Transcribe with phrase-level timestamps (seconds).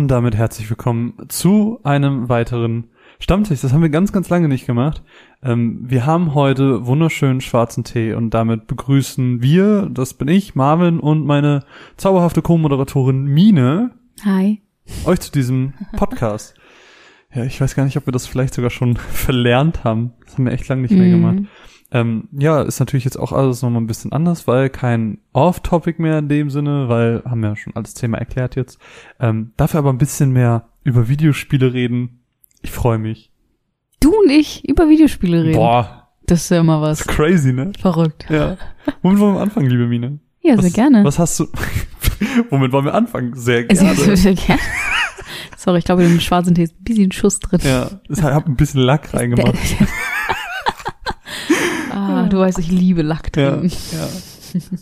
[0.00, 2.84] Und damit herzlich willkommen zu einem weiteren
[3.18, 3.60] Stammtisch.
[3.60, 5.02] Das haben wir ganz, ganz lange nicht gemacht.
[5.42, 11.00] Ähm, wir haben heute wunderschönen schwarzen Tee und damit begrüßen wir, das bin ich, Marvin
[11.00, 11.64] und meine
[11.98, 13.90] zauberhafte Co-Moderatorin Mine.
[14.24, 14.62] Hi.
[15.04, 16.54] Euch zu diesem Podcast.
[17.34, 20.14] ja, ich weiß gar nicht, ob wir das vielleicht sogar schon verlernt haben.
[20.24, 21.10] Das haben wir echt lange nicht mehr Mhm.
[21.10, 21.38] gemacht.
[21.92, 26.18] Ähm, ja, ist natürlich jetzt auch alles nochmal ein bisschen anders, weil kein Off-Topic mehr
[26.18, 28.78] in dem Sinne, weil haben wir ja schon alles Thema erklärt jetzt.
[29.18, 32.20] Ähm, dafür aber ein bisschen mehr über Videospiele reden.
[32.62, 33.32] Ich freue mich.
[34.00, 35.56] Du und ich über Videospiele reden.
[35.56, 37.04] Boah, Das ist ja immer was.
[37.06, 37.72] crazy, ne?
[37.80, 38.26] Verrückt.
[38.30, 38.56] Ja.
[39.02, 40.20] Womit wollen wir anfangen, liebe Mine?
[40.42, 41.04] Ja, was, sehr gerne.
[41.04, 41.46] Was hast du?
[42.50, 43.34] Womit wollen wir anfangen?
[43.34, 44.16] Sehr Sehr, gerne.
[44.16, 44.60] sehr gerne.
[45.56, 47.60] Sorry, ich glaube, in dem schwarzen Tee ist ein bisschen Schuss drin.
[47.62, 49.54] Ja, ich habe ein bisschen Lack reingemacht.
[52.10, 53.70] ah, du weißt, ich liebe Lack Ja, drin.
[53.92, 54.08] ja.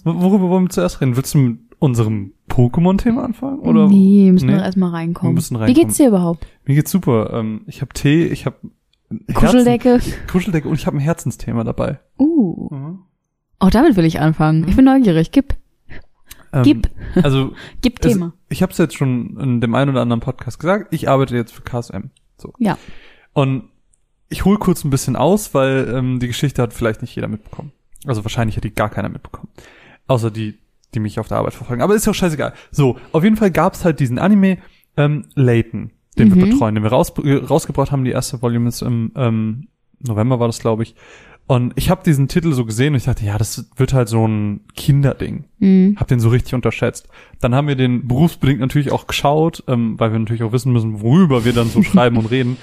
[0.04, 1.16] Worüber wollen wir zuerst reden?
[1.16, 3.60] Willst du mit unserem Pokémon-Thema anfangen?
[3.60, 3.86] Oder?
[3.88, 4.54] nee, müssen Nee.
[4.54, 5.32] wir erstmal reinkommen.
[5.32, 5.86] Wir müssen Wie reinkommen.
[5.86, 6.46] geht's dir überhaupt?
[6.64, 7.32] Mir geht's super.
[7.34, 8.56] Ähm, ich habe Tee, ich habe
[9.34, 10.00] Kuscheldecke?
[10.30, 11.98] Kuscheldecke und ich habe ein Herzensthema dabei.
[12.18, 12.68] Uh.
[12.74, 12.98] Mhm.
[13.60, 14.66] Oh, damit will ich anfangen.
[14.68, 15.32] Ich bin neugierig.
[15.32, 15.54] Gib,
[16.52, 16.88] Ähm, Gib.
[17.22, 18.32] Also gib es, Thema.
[18.48, 20.92] ich habe es jetzt schon in dem einen oder anderen Podcast gesagt.
[20.94, 22.10] Ich arbeite jetzt für KSM.
[22.38, 22.52] So.
[22.58, 22.78] Ja.
[23.34, 23.64] Und
[24.28, 27.72] ich hole kurz ein bisschen aus, weil ähm, die Geschichte hat vielleicht nicht jeder mitbekommen.
[28.06, 29.48] Also wahrscheinlich hat die gar keiner mitbekommen.
[30.06, 30.58] Außer die,
[30.94, 31.82] die mich auf der Arbeit verfolgen.
[31.82, 32.52] Aber ist ja auch scheißegal.
[32.70, 34.58] So, auf jeden Fall gab's halt diesen Anime
[34.96, 36.50] ähm, Layton, den wir Mhm.
[36.50, 38.04] betreuen, den wir raus, äh, rausgebracht haben.
[38.04, 39.68] Die erste Volume ist im ähm,
[40.00, 40.94] November war das, glaube ich.
[41.46, 44.26] Und ich habe diesen Titel so gesehen und ich dachte, ja, das wird halt so
[44.28, 45.44] ein Kinderding.
[45.58, 45.96] Mhm.
[45.98, 47.08] Hab den so richtig unterschätzt.
[47.40, 51.00] Dann haben wir den berufsbedingt natürlich auch geschaut, ähm, weil wir natürlich auch wissen müssen,
[51.00, 52.58] worüber wir dann so schreiben und reden.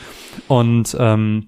[0.47, 1.47] Und ähm,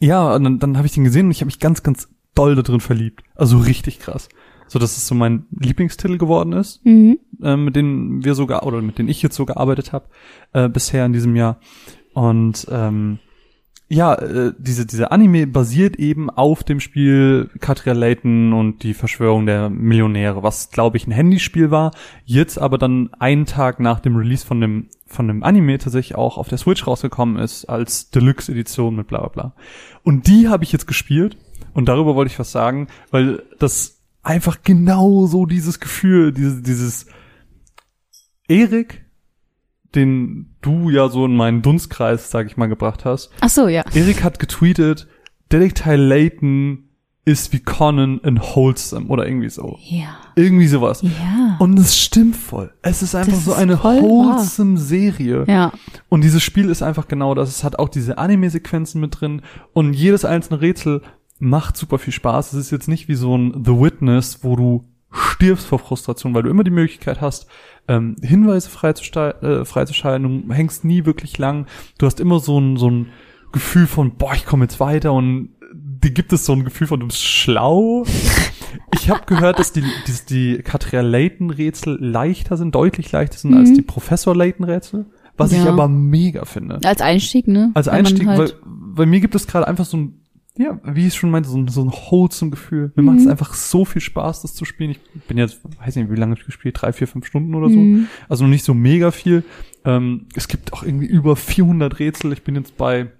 [0.00, 2.54] ja, und dann, dann habe ich den gesehen und ich habe mich ganz, ganz doll
[2.56, 3.22] da drin verliebt.
[3.34, 4.28] Also richtig krass.
[4.66, 7.18] So dass es so mein Lieblingstitel geworden ist, Mhm.
[7.42, 10.06] äh, mit denen wir sogar, oder mit denen ich jetzt so gearbeitet habe,
[10.52, 11.60] äh, bisher in diesem Jahr.
[12.14, 13.18] Und ähm,
[13.94, 19.46] ja, äh, diese, diese Anime basiert eben auf dem Spiel Katria Layton und die Verschwörung
[19.46, 21.92] der Millionäre, was glaube ich ein Handyspiel war,
[22.24, 26.38] jetzt aber dann einen Tag nach dem Release von dem, von dem Anime tatsächlich auch
[26.38, 29.54] auf der Switch rausgekommen ist als Deluxe-Edition mit bla bla bla.
[30.02, 31.36] Und die habe ich jetzt gespielt
[31.72, 37.06] und darüber wollte ich was sagen, weil das einfach genau so dieses Gefühl, dieses, dieses
[38.48, 39.03] Erik,
[39.94, 43.84] den du ja so in meinen Dunstkreis, sag ich mal, gebracht hast, Ach so, ja.
[43.94, 45.06] Erik hat getweetet,
[45.52, 46.80] Detektiv Layton
[47.26, 49.78] ist wie Conan in Wholesome oder irgendwie so.
[49.82, 50.16] Ja.
[50.36, 51.00] Irgendwie sowas.
[51.02, 51.56] Ja.
[51.58, 52.74] Und es stimmt voll.
[52.82, 54.36] Es ist einfach Das so ist eine voll wahr.
[54.36, 55.44] wholesome Serie.
[55.48, 55.72] ja.
[56.10, 57.48] Und dieses Spiel ist einfach genau das.
[57.48, 59.40] Es hat auch diese Anime-Sequenzen mit drin
[59.72, 61.00] und jedes einzelne Rätsel
[61.38, 62.52] macht super viel Spaß.
[62.52, 66.42] Es ist jetzt nicht wie so ein The Witness, wo du stirbst vor Frustration, weil
[66.42, 67.46] du immer die Möglichkeit hast,
[67.88, 70.48] ähm, Hinweise freizustei- äh, freizuschalten.
[70.48, 71.66] Du hängst nie wirklich lang.
[71.98, 73.08] Du hast immer so ein, so ein
[73.52, 77.00] Gefühl von, boah, ich komme jetzt weiter und dir gibt es so ein Gefühl von,
[77.00, 78.04] du bist schlau.
[78.92, 83.70] Ich habe gehört, dass die, die, die Katria Layton-Rätsel leichter sind, deutlich leichter sind als
[83.70, 83.74] Mhm.
[83.74, 85.06] die Professor Layton-Rätsel.
[85.36, 85.70] Was ich Ja.
[85.70, 86.80] aber mega finde.
[86.84, 87.70] Als Einstieg, ne?
[87.74, 90.23] Als Einstieg, weil, halt, weil mir gibt es gerade einfach so ein,
[90.56, 92.92] ja, wie ich schon meinte, so ein, so ein wholesome Gefühl.
[92.94, 93.30] Mir macht es Mhm.
[93.32, 94.90] einfach so viel Spaß, das zu spielen.
[94.90, 97.78] Ich bin jetzt, weiß nicht, wie lange ich gespielt, drei, vier, fünf Stunden oder so.
[97.78, 98.06] Mhm.
[98.28, 99.42] Also noch nicht so mega viel.
[99.84, 102.32] Ähm, es gibt auch irgendwie über 400 Rätsel.
[102.32, 103.10] Ich bin jetzt bei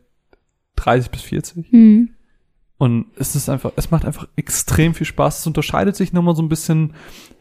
[0.77, 1.73] 30 bis 40.
[1.73, 2.11] Mhm.
[2.79, 5.41] Und es ist einfach, es macht einfach extrem viel Spaß.
[5.41, 6.93] Es unterscheidet sich nochmal so ein bisschen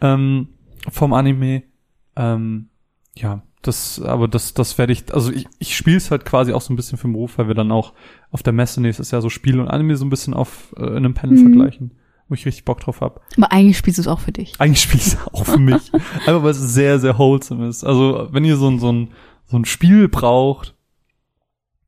[0.01, 0.47] ähm,
[0.89, 1.63] vom Anime.
[2.15, 2.69] Ähm,
[3.15, 6.61] ja, das, aber das, das werde ich, also ich, ich spiele es halt quasi auch
[6.61, 7.93] so ein bisschen für den Beruf, weil wir dann auch
[8.31, 10.97] auf der Messe nächstes Jahr so Spiel und Anime so ein bisschen auf äh, in
[10.97, 11.41] einem Panel Mhm.
[11.53, 11.91] vergleichen,
[12.29, 13.21] wo ich richtig Bock drauf hab.
[13.37, 14.53] Aber eigentlich spielst du es auch für dich.
[14.59, 15.91] Eigentlich spiele ich es auch für mich.
[16.27, 17.83] Einfach weil es sehr, sehr wholesome ist.
[17.83, 19.09] Also wenn ihr so ein, so ein,
[19.45, 20.75] so ein Spiel braucht,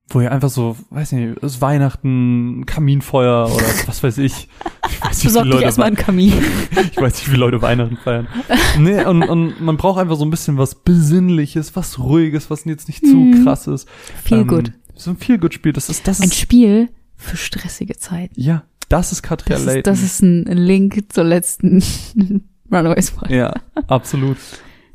[0.10, 4.47] wo ihr einfach so, weiß nicht, ist Weihnachten, Kaminfeuer oder was weiß ich.
[4.90, 6.34] Ich weiß nicht, wie Leute, erstmal einen Kamin.
[6.91, 8.28] ich weiß nicht, wie Leute Weihnachten feiern.
[8.79, 12.88] Nee, und, und man braucht einfach so ein bisschen was Besinnliches, was Ruhiges, was jetzt
[12.88, 13.44] nicht zu Mhm.
[13.44, 13.88] krass ist.
[14.24, 14.72] Viel Ähm, gut.
[14.96, 15.74] So ein viel gut Spiel.
[15.74, 18.40] Das ist, das Ein ist, Spiel für stressige Zeiten.
[18.40, 21.84] ja, das ist Katria ist, das ist ein Link zur letzten
[22.72, 23.35] Runaways Folge.
[23.35, 23.53] ja,
[23.88, 24.38] absolut.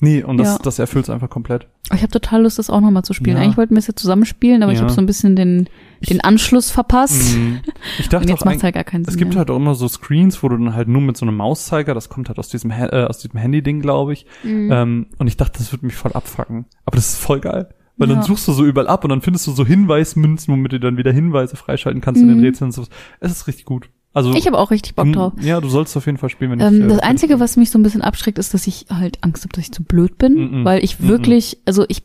[0.01, 0.59] Nee, und das, Ja.
[0.63, 1.67] das erfüllt es einfach komplett.
[1.93, 3.37] Ich habe total Lust, das auch nochmal zu spielen.
[3.37, 3.43] Ja.
[3.43, 4.85] Eigentlich wollten wir es ja zusammenspielen, aber ich Ja.
[4.85, 5.69] habe so ein bisschen den,
[6.09, 7.37] den Anschluss verpasst.
[7.37, 7.61] Mhm.
[7.99, 9.13] Ich Und dachte jetzt auch, macht halt gar keinen Sinn.
[9.13, 9.39] es gibt mehr.
[9.39, 12.09] halt auch immer so Screens, wo du dann halt nur mit so einem Mauszeiger, das
[12.09, 14.27] kommt halt aus diesem, äh, aus diesem Handy-Ding, glaube ich.
[14.45, 14.71] Mhm.
[14.73, 16.67] Ähm, und ich dachte, das würde mich voll abfacken.
[16.87, 17.69] Aber das ist voll geil.
[17.97, 18.23] Weil dann Ja.
[18.23, 21.13] suchst du so überall ab und dann findest du so Hinweismünzen, womit du dann wieder
[21.13, 22.45] Hinweise freischalten kannst in den Mhm.
[22.45, 22.85] Rätseln und so.
[23.21, 23.91] Es ist richtig gut.
[24.13, 25.33] Also, Ich habe auch richtig Bock mm, drauf.
[25.41, 27.57] Ja, du sollst auf jeden Fall spielen, wenn ich, Ähm, äh, das Einzige, ich, was
[27.57, 30.19] mich so ein bisschen abschreckt, ist, dass ich halt Angst habe, dass ich zu blöd
[30.19, 30.65] bin, Mhm.
[30.65, 31.09] weil ich Mhm.
[31.09, 32.03] wirklich, also ich,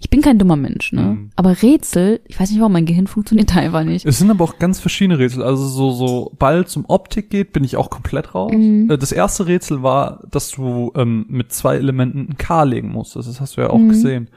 [0.00, 1.00] Ich bin kein dummer Mensch, ne?
[1.02, 1.30] Mhm.
[1.34, 4.04] Aber Rätsel, ich weiß nicht, warum mein Gehirn funktioniert da einfach nicht.
[4.04, 5.42] Es sind aber auch ganz verschiedene Rätsel.
[5.42, 8.52] Also so, so bald zum Optik geht, bin ich auch komplett raus.
[8.54, 8.90] Mhm.
[8.90, 13.30] Äh, Das erste Rätsel war, dass du ähm, mit zwei Elementen ein K legen musstest.
[13.30, 13.88] Das hast du ja auch Mhm.
[13.88, 14.28] gesehen.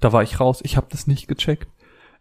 [0.00, 0.60] Da war ich raus.
[0.64, 1.68] Ich habe das nicht gecheckt.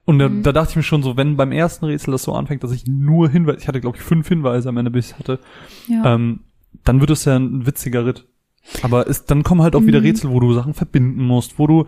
[0.06, 0.44] Und da, Mhm.
[0.44, 2.86] da dachte ich mir schon so, wenn beim ersten Rätsel das so anfängt, dass ich
[2.88, 5.40] nur Hinweise, ich hatte glaube ich fünf Hinweise am Ende, bis ich hatte,
[5.88, 6.14] Ja.
[6.16, 6.42] ähm,
[6.84, 8.28] dann wird es ja ein witziger Ritt.
[8.84, 10.06] Aber es, dann kommen halt auch wieder Mhm.
[10.06, 11.86] Rätsel, wo du Sachen verbinden musst, wo du,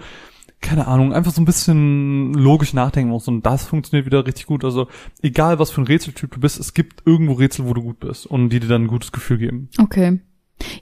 [0.62, 3.28] keine Ahnung, einfach so ein bisschen logisch nachdenken musst.
[3.28, 4.64] Und das funktioniert wieder richtig gut.
[4.64, 4.88] Also
[5.22, 8.26] egal, was für ein Rätseltyp du bist, es gibt irgendwo Rätsel, wo du gut bist
[8.26, 9.70] und die dir dann ein gutes Gefühl geben.
[9.80, 10.20] Okay.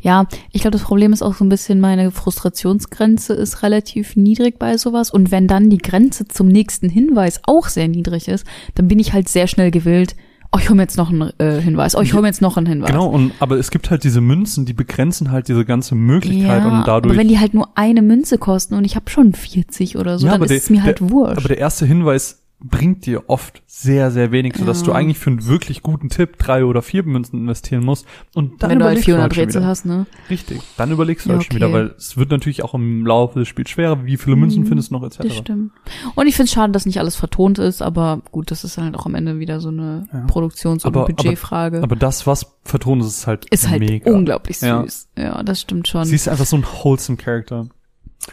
[0.02, 4.58] Ja, ich glaube, das Problem ist auch so ein bisschen, meine Frustrationsgrenze ist relativ niedrig
[4.60, 5.12] bei sowas.
[5.12, 8.46] Und wenn dann die Grenze zum nächsten Hinweis auch sehr niedrig ist,
[8.76, 10.16] dann bin ich halt sehr schnell gewillt,
[10.52, 12.56] oh, ich hole mir jetzt noch einen äh, Hinweis, oh, ich hole mir jetzt noch
[12.56, 12.92] einen Hinweis.
[12.92, 16.68] Genau, und aber es gibt halt diese Münzen, die begrenzen halt diese ganze Möglichkeit ja,
[16.80, 17.12] und dadurch.
[17.12, 20.28] aber wenn die halt nur eine Münze kosten und ich habe schon 40 oder so,
[20.28, 21.38] Ja, dann ist der- es mir halt der- wurscht.
[21.40, 24.86] aber der erste Hinweis bringt dir oft sehr, sehr wenig, sodass Ja.
[24.88, 28.06] du eigentlich für einen wirklich guten Tipp drei oder vier Münzen investieren musst.
[28.34, 29.68] Und dann wenn du halt überlegst 400 halt Rätsel wieder.
[29.70, 30.06] hast, ne?
[30.30, 30.62] Richtig.
[30.78, 31.66] Dann überlegst du Ja, halt schon okay.
[31.66, 34.06] wieder, weil es wird natürlich auch im Laufe des Spiels schwerer.
[34.06, 35.18] Wie viele Münzen Mhm, findest du noch etc.
[35.20, 35.72] Das stimmt.
[36.16, 38.96] Und ich finde es schade, dass nicht alles vertont ist, aber gut, das ist halt
[38.96, 40.26] auch am Ende wieder so eine Ja.
[40.26, 41.84] Produktions- oder Aber- Budgetfrage.
[41.84, 44.12] Aber das, was vertont ist, ist halt ist halt mega.
[44.12, 44.82] unglaublich Ja.
[44.84, 45.10] süß.
[45.18, 45.44] Ja.
[45.44, 46.06] das stimmt schon.
[46.06, 47.68] Sie ist einfach so ein wholesome Character.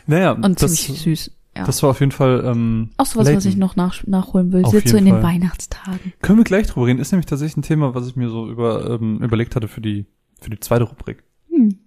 [0.06, 1.30] Naja, Und das, ziemlich süß.
[1.56, 1.64] Ja.
[1.64, 3.50] das war auf jeden Fall ähm, auch sowas, was Layton.
[3.50, 4.64] ich noch nach, nachholen will.
[4.64, 5.34] Auf Jetzt so in jeden den Fall.
[5.34, 6.12] Weihnachtstagen.
[6.22, 6.98] Können wir gleich drüber reden.
[6.98, 10.06] Ist nämlich tatsächlich ein Thema, was ich mir so über ähm, überlegt hatte für die
[10.40, 11.22] für die zweite Rubrik.
[11.50, 11.78] Hm.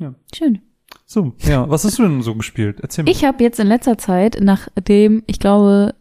[0.00, 0.14] Ja.
[0.34, 0.60] Schön.
[1.04, 2.78] So, ja, was hast du denn so gespielt?
[2.80, 3.10] Erzähl mal.
[3.10, 5.94] Ich habe jetzt in letzter Zeit, nachdem, ich glaube,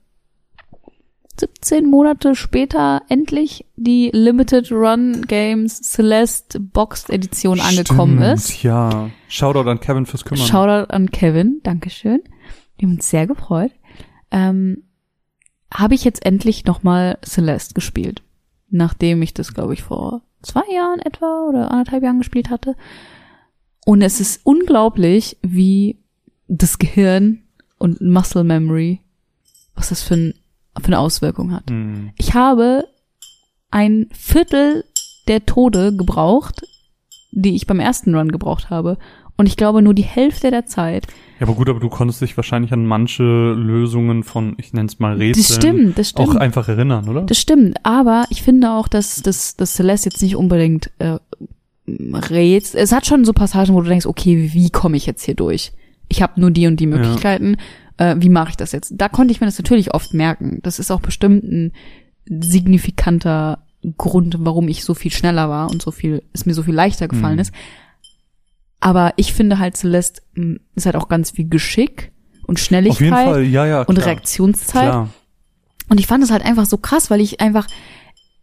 [1.40, 8.64] 17 Monate später endlich die Limited Run Games Celeste Boxed Edition angekommen Stimmt, ist.
[8.64, 9.10] Ja.
[9.28, 10.48] Shoutout an Kevin fürs Kümmern.
[10.48, 12.22] Shoutout an Kevin, Dankeschön.
[12.78, 13.72] Wir haben uns sehr gefreut.
[14.32, 14.84] Ähm,
[15.74, 18.22] habe ich jetzt endlich nochmal Celeste gespielt.
[18.70, 22.76] Nachdem ich das, glaube ich, vor zwei Jahren etwa oder anderthalb Jahren gespielt hatte.
[23.86, 25.98] Und es ist unglaublich, wie
[26.48, 27.44] das Gehirn
[27.78, 29.02] und Muscle Memory,
[29.76, 30.34] was das für, ein,
[30.80, 31.70] für eine Auswirkung hat.
[31.70, 32.12] Hm.
[32.18, 32.88] Ich habe
[33.72, 34.84] ein Viertel
[35.28, 36.66] der Tode gebraucht,
[37.32, 38.98] die ich beim ersten Run gebraucht habe.
[39.38, 41.06] Und ich glaube nur die Hälfte der Zeit.
[41.40, 43.24] Ja, aber gut, aber du konntest dich wahrscheinlich an manche
[43.54, 46.30] Lösungen von, ich nenne es mal Rätseln, Das stimmt, das stimmt.
[46.30, 47.22] auch einfach erinnern, oder?
[47.22, 51.18] Das stimmt, aber ich finde auch, dass das dass Celeste jetzt nicht unbedingt äh,
[51.88, 52.80] Rätsel.
[52.82, 55.72] Es hat schon so Passagen, wo du denkst, okay, wie komme ich jetzt hier durch?
[56.10, 57.58] Ich habe nur die und die Möglichkeiten.
[57.98, 58.94] Äh, wie mache ich das jetzt?
[58.98, 60.60] Da konnte ich mir das natürlich oft merken.
[60.64, 61.72] Das ist auch bestimmt ein
[62.26, 63.60] signifikanter
[63.98, 67.08] Grund, warum ich so viel schneller war und so viel, es mir so viel leichter
[67.08, 67.42] gefallen Mhm.
[67.42, 67.52] ist.
[68.80, 72.12] Aber ich finde halt Celeste mh, ist halt auch ganz viel Geschick
[72.46, 73.98] und Schnelligkeit Fall, ja, ja, und.
[73.98, 74.90] Reaktionszeit.
[74.90, 75.10] Klar.
[75.90, 77.68] Und ich fand es halt einfach so krass, weil ich einfach,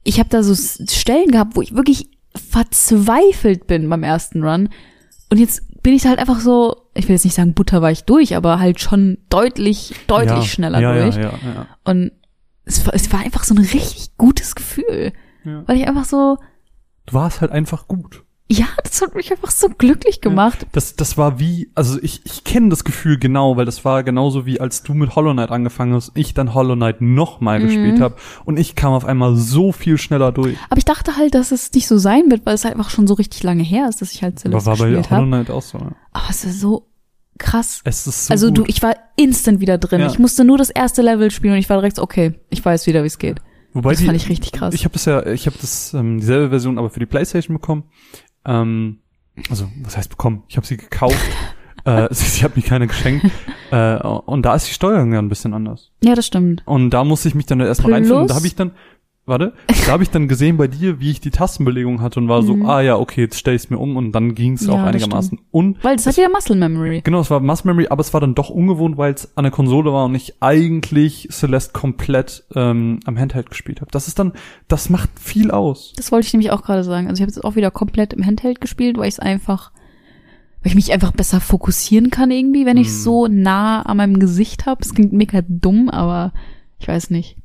[0.02, 4.70] ich habe da so Stellen gehabt, wo ich wirklich verzweifelt bin beim ersten Run.
[5.30, 8.58] Und jetzt bin ich halt einfach so, ich will jetzt nicht sagen butterweich durch, aber
[8.58, 11.16] halt schon deutlich, deutlich ja, schneller ja, durch.
[11.16, 11.32] Ja,
[11.84, 12.12] Und
[12.64, 15.12] es war, es war einfach so ein richtig gutes Gefühl,
[15.66, 16.38] weil ich einfach so,
[17.06, 18.23] Du warst halt einfach gut.
[18.50, 20.66] Ja, das hat mich einfach so glücklich gemacht.
[20.72, 24.44] Das, das war wie, also ich, ich kenne das Gefühl genau, weil das war genauso
[24.44, 27.64] wie als du mit Hollow Knight angefangen hast, ich dann Hollow Knight nochmal Mhm.
[27.66, 30.56] gespielt habe und ich kam auf einmal so viel schneller durch.
[30.68, 33.06] Aber ich dachte halt, dass es nicht so sein wird, weil es halt einfach schon
[33.06, 35.26] so richtig lange her ist, dass ich halt Aber Celeste war bei gespielt Hollow habe.
[35.28, 35.78] Knight auch so.
[35.78, 35.92] ja.
[36.12, 36.86] Aber es ist so
[37.38, 37.80] krass.
[37.84, 40.00] Es ist so also du, ich war instant wieder drin.
[40.02, 40.06] Ja.
[40.08, 42.86] Ich musste nur das erste Level spielen und ich war direkt so, okay, ich weiß
[42.86, 43.40] wieder, wie es geht.
[43.76, 44.72] Wobei das die, fand ich richtig krass.
[44.72, 47.82] Ich habe das ja, ich habe das ähm, dieselbe Version, aber für die PlayStation bekommen.
[48.44, 48.98] Ähm,
[49.50, 50.42] also was heißt bekommen?
[50.48, 51.16] Ich habe sie gekauft.
[51.84, 53.26] äh, sie, sie hat mir keine geschenkt.
[53.70, 55.90] äh, und da ist die Steuerung ja ein bisschen anders.
[56.02, 56.62] ja, das stimmt.
[56.66, 58.22] Und da musste ich mich dann erstmal reinfinden.
[58.22, 58.72] Und da habe ich dann,
[59.26, 59.54] warte,
[59.86, 62.56] da habe ich dann gesehen bei dir, wie ich die Tastenbelegung hatte und war so,
[62.56, 62.66] Mhm.
[62.66, 65.40] ah ja, okay, jetzt stell ich's mir um und dann ging's Ja, auch einigermaßen.
[65.50, 67.00] Und Weil das hat wieder Muscle Memory.
[67.02, 69.52] Genau, es war Muscle Memory, aber es war dann doch ungewohnt, weil es an der
[69.52, 73.90] Konsole war und ich eigentlich Celeste komplett ähm, am Handheld gespielt habe.
[73.90, 74.32] Das ist dann,
[74.68, 75.92] das macht viel aus.
[75.96, 77.08] Das wollte ich nämlich auch gerade sagen.
[77.08, 79.72] Also ich habe es auch wieder komplett im Handheld gespielt, weil ich es einfach,
[80.62, 82.92] weil ich mich einfach besser fokussieren kann irgendwie, wenn ich Mhm.
[82.92, 84.82] so nah an meinem Gesicht habe.
[84.82, 86.32] Es klingt mega dumm, aber
[86.78, 87.36] ich weiß nicht.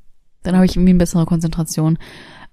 [0.51, 1.97] Dann habe ich irgendwie eine bessere Konzentration.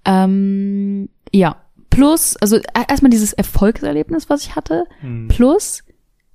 [0.05, 1.57] Ähm, ja.
[1.89, 4.85] Plus, also äh, erstmal dieses Erfolgserlebnis, was ich hatte.
[5.01, 5.27] Mhm.
[5.29, 5.83] Plus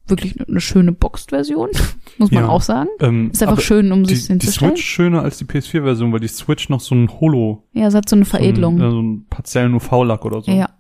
[0.09, 1.69] wirklich eine schöne Boxed-Version,
[2.19, 2.49] muss man Ja.
[2.49, 2.89] auch sagen.
[3.01, 4.73] Ähm, Ist einfach schön, um die, sich die hinzustellen.
[4.77, 8.09] Switch schöner als die PS4-Version, weil die Switch noch so ein Holo, Ja, es hat
[8.09, 8.79] so eine Veredelung.
[8.79, 10.51] so, ein, äh, so einen partiellen UV-Lack oder so.
[10.51, 10.71] Ja.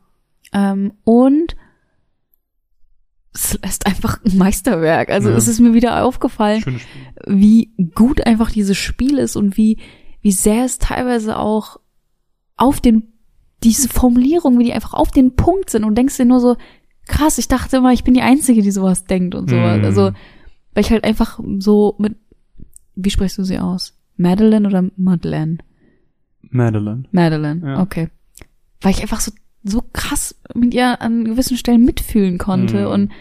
[0.52, 1.54] Ähm, und
[3.34, 5.08] Celeste einfach ein Meisterwerk.
[5.10, 5.36] Also Ja.
[5.36, 6.80] es ist mir wieder aufgefallen,
[7.26, 9.78] wie gut einfach dieses Spiel ist und wie,
[10.22, 11.78] wie sehr es teilweise auch
[12.56, 13.12] auf den,
[13.62, 16.56] diese Formulierungen, wie die einfach auf den Punkt sind und denkst dir nur so,
[17.06, 19.78] krass, ich dachte immer, ich bin die Einzige, die sowas denkt und sowas.
[19.78, 19.84] Mhm.
[19.84, 20.02] Also,
[20.74, 22.16] weil ich halt einfach so mit,
[22.94, 23.98] wie sprichst du sie aus?
[24.16, 25.58] Madeline oder Madeleine?
[26.50, 27.04] Madeline.
[27.12, 27.80] Madeline, Ja.
[27.80, 28.08] okay.
[28.80, 29.32] Weil ich einfach so,
[29.64, 32.92] so krass mit ihr an gewissen Stellen mitfühlen konnte Mhm.
[32.92, 33.12] und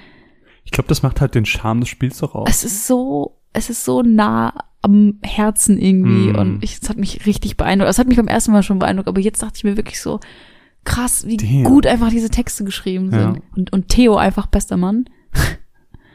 [0.64, 2.50] Ich glaube, das macht halt den Charme des Spiels doch aus.
[2.50, 6.36] es ist so, es ist so nah am Herzen irgendwie Mm.
[6.36, 7.90] und ich, es hat mich richtig beeindruckt.
[7.92, 10.20] Es hat mich beim ersten Mal schon beeindruckt, aber jetzt dachte ich mir wirklich so,
[10.84, 11.64] krass, wie Damn.
[11.66, 13.20] gut einfach diese Texte geschrieben sind.
[13.20, 13.36] Ja.
[13.56, 15.06] Und, und Theo einfach bester Mann.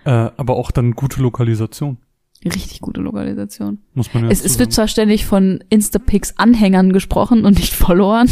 [0.04, 1.98] Äh, aber auch dann gute Lokalisation,
[2.44, 3.78] Richtig gute Lokalisation.
[3.92, 8.28] muss man ja Es, es wird zwar ständig von Instapix Anhängern gesprochen und nicht Followern,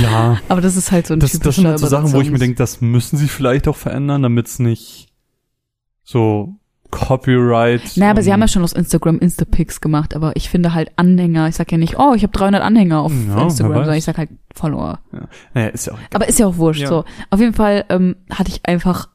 [0.00, 2.20] Ja, aber das ist halt so ein das, das typischer sind halt so Sachen, wo
[2.20, 5.08] ich mir denke, das müssen sie vielleicht auch verändern, damit es nicht
[6.04, 6.54] so
[6.90, 7.96] Copyright.
[7.96, 11.48] Naja, aber sie haben ja schon aus Instagram Instapics gemacht, aber ich finde halt Anhänger,
[11.48, 14.18] ich sag ja nicht, oh, ich habe 300 Anhänger auf Ja, Instagram, sondern ich sag
[14.18, 15.00] halt Follower.
[15.54, 16.08] Naja, ist ja auch egal.
[16.14, 16.88] Aber ist ja auch wurscht, Ja.
[16.88, 17.04] so.
[17.30, 19.08] Auf jeden Fall ähm, hatte ich einfach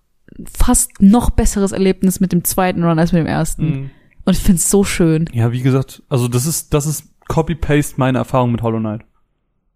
[0.51, 3.65] fast noch besseres Erlebnis mit dem zweiten Run als mit dem ersten.
[3.65, 3.89] Mhm.
[4.25, 5.25] Und ich find's so schön.
[5.33, 9.01] Ja, wie gesagt, also das ist, das ist Copy-Paste meine Erfahrung mit Hollow Knight.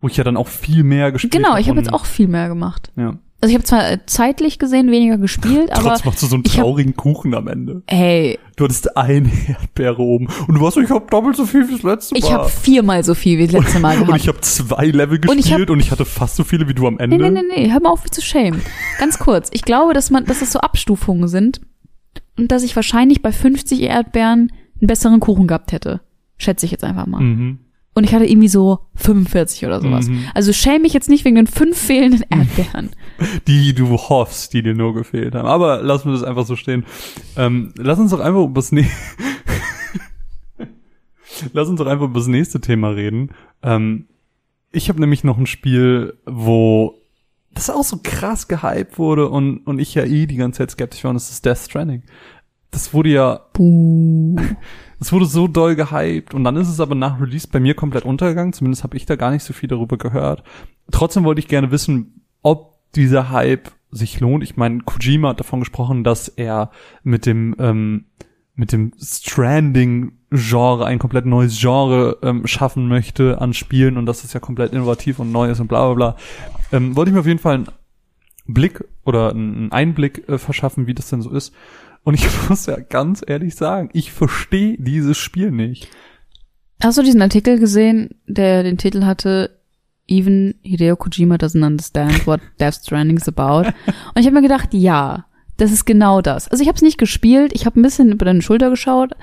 [0.01, 2.47] Wo ich ja dann auch viel mehr gespielt Genau, ich habe jetzt auch viel mehr
[2.47, 2.91] gemacht.
[2.95, 3.15] Ja.
[3.45, 6.43] Also ich habe zwar äh, zeitlich gesehen weniger gespielt, aber Trotzdem machst du so einen
[6.47, 7.83] ich hab- traurigen Kuchen am Ende.
[7.87, 11.67] hey, Du hattest eine Erdbeere oben und du warst so, ich hab doppelt so viel
[11.67, 12.19] wie das letzte Mal.
[12.19, 14.21] ich habe viermal so viel wie das letzte Mal und gehabt.
[14.21, 16.73] ich habe zwei Level Und ich gespielt hab- und ich hatte fast so viele wie
[16.73, 17.17] du am Ende.
[17.17, 18.61] Nee, nee, nee, nee, hör mal auf, mich zu schämen.
[18.97, 19.49] Ganz kurz.
[19.51, 21.61] Ich glaube, dass man, dass es so Abstufungen sind
[22.37, 26.01] und dass ich wahrscheinlich bei 50 Erdbeeren einen besseren Kuchen gehabt hätte.
[26.37, 27.21] Schätze ich jetzt einfach mal.
[27.21, 27.59] Mhm.
[27.97, 30.07] Und ich hatte irgendwie so 45 oder sowas.
[30.07, 30.25] Mhm.
[30.33, 32.91] Also schäme mich jetzt nicht wegen den fünf fehlenden Erdbeeren.
[33.47, 35.47] Die du hoffst, die dir nur gefehlt haben.
[35.47, 36.85] Aber lassen wir das einfach so stehen.
[37.37, 38.85] Ähm, lass uns doch einfach über das, ne
[41.53, 43.29] lass uns doch einfach über das nächste Thema reden.
[43.63, 44.07] Ähm,
[44.71, 46.95] ich habe nämlich noch ein Spiel, wo
[47.53, 51.03] das auch so krass gehypt wurde und, und ich ja eh die ganze Zeit skeptisch
[51.05, 52.03] war und das ist Death Stranding.
[52.71, 54.35] Das wurde ja Buh.
[55.05, 58.05] es wurde so doll gehypt und dann ist es aber nach Release bei mir komplett
[58.05, 58.53] untergegangen.
[58.53, 60.41] Zumindest habe ich da gar nicht so viel darüber gehört.
[60.91, 64.43] Trotzdem wollte ich gerne wissen, ob dieser Hype sich lohnt.
[64.43, 66.71] Ich meine, Kojima hat davon gesprochen, dass er
[67.03, 68.05] mit dem ähm,
[68.55, 74.33] mit dem Stranding-Genre ein komplett neues Genre ähm, schaffen möchte an Spielen und dass es
[74.33, 76.15] ja komplett innovativ und neu ist und bla bla bla.
[76.71, 77.67] Ähm, wollte ich mir auf jeden Fall einen
[78.47, 81.53] Blick oder einen Einblick äh, verschaffen, wie das denn so ist.
[82.05, 85.89] Und ich muss ja ganz ehrlich sagen, ich verstehe dieses Spiel nicht.
[86.81, 89.59] Hast du diesen Artikel gesehen, der den Titel hatte,
[90.07, 93.67] Even Hideo Kojima doesn't understand what Death Stranding is about?
[93.67, 95.25] Und ich habe mir gedacht, ja,
[95.57, 96.47] das ist genau das.
[96.47, 99.13] Also ich habe es nicht gespielt, ich habe ein bisschen über deine Schulter geschaut,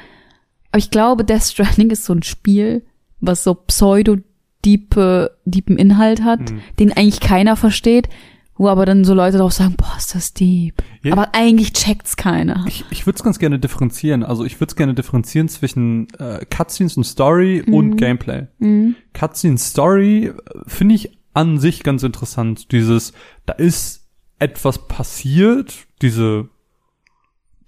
[0.70, 2.84] aber ich glaube, Death Stranding ist so ein Spiel,
[3.20, 6.60] was so pseudo-diepe, diepen Inhalt hat, Mhm.
[6.80, 8.08] den eigentlich keiner versteht,
[8.56, 10.82] wo aber dann so Leute drauf sagen, boah, ist das deep.
[11.02, 11.12] Ja.
[11.12, 12.64] Aber eigentlich checkt's keiner.
[12.68, 14.22] Ich, ich würde es ganz gerne differenzieren.
[14.22, 18.46] Also ich würde es gerne differenzieren zwischen äh, Cutscenes und Story und Gameplay.
[18.58, 18.96] Mhm.
[19.14, 20.32] Cutscene Story äh,
[20.66, 22.72] finde ich an sich ganz interessant.
[22.72, 23.12] Dieses,
[23.46, 24.06] da ist
[24.38, 26.48] etwas passiert, diese,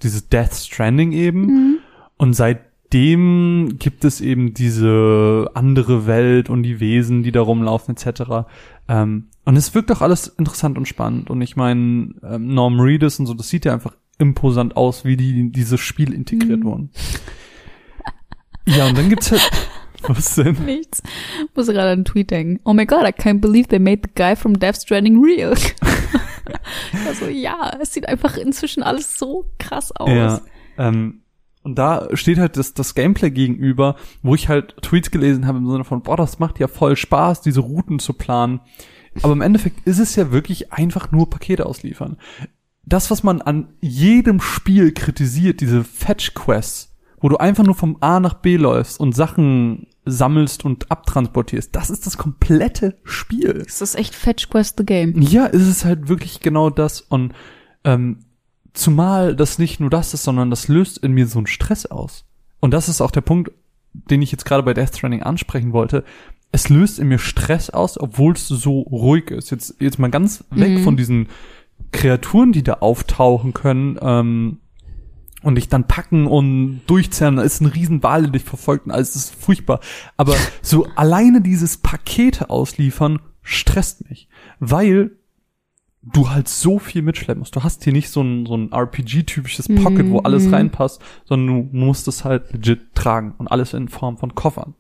[0.03, 1.41] dieses Death Stranding eben.
[1.41, 1.79] Mhm.
[2.19, 8.47] Und seitdem gibt es eben diese andere Welt und die Wesen, die da rumlaufen, etc.
[8.87, 11.31] Ähm, und es wirkt doch alles interessant und spannend.
[11.31, 15.17] Und ich meine, ähm, Norm Reedus und so, das sieht ja einfach imposant aus, wie
[15.17, 16.65] die in dieses Spiel integriert Mhm.
[16.65, 16.91] wurden.
[18.67, 19.51] Ja, und dann gibt's halt.
[20.07, 20.57] Was denn?
[20.67, 21.03] Nichts.
[21.55, 22.61] Muss gerade an einen Tweet denken.
[22.65, 25.55] Oh my god, I can't believe they made the guy from Death Stranding real.
[27.07, 30.11] also ja, es sieht einfach inzwischen alles so krass aus.
[30.11, 30.41] Ja.
[30.77, 31.23] Ähm,
[31.63, 35.67] und da steht halt das, das Gameplay gegenüber, wo ich halt Tweets gelesen habe im
[35.71, 38.61] Sinne von, boah, das macht ja voll Spaß, diese Routen zu planen.
[39.23, 42.17] Aber im Endeffekt ist es ja wirklich einfach nur Pakete ausliefern.
[42.85, 48.21] Das, was man an jedem Spiel kritisiert, diese Fetch-Quests, wo du einfach nur vom A
[48.21, 53.65] nach B läufst und Sachen sammelst und abtransportierst, das ist das komplette Spiel.
[53.67, 55.21] Ist echt Fetch Quest the Game.
[55.23, 57.01] Ja, ist es halt wirklich genau das.
[57.01, 57.33] Und
[57.85, 58.19] ähm,
[58.75, 62.27] zumal das nicht nur das ist, sondern das löst in mir so einen Stress aus.
[62.61, 63.51] Und das ist auch der Punkt,
[63.93, 66.05] den ich jetzt gerade bei Death Stranding ansprechen wollte.
[66.55, 69.51] Es löst in mir Stress aus, obwohl es so ruhig ist.
[69.51, 70.85] Jetzt, jetzt mal ganz weg Mhm.
[70.85, 71.27] von diesen
[71.91, 74.59] Kreaturen, die da auftauchen können, ähm,
[75.43, 79.15] und dich dann packen und durchzerren, da ist ein Riesenwal, der dich verfolgt und alles
[79.17, 79.81] ist furchtbar.
[80.17, 84.29] Aber so alleine dieses Pakete ausliefern stresst mich,
[84.61, 85.11] weil
[86.03, 87.57] du halt so viel mitschleppen musst.
[87.57, 90.55] Du hast hier nicht so ein, so ein RPG-typisches Pocket, wo alles Mhm.
[90.55, 94.75] reinpasst, sondern du musst es halt legit tragen und alles in Form von Koffern.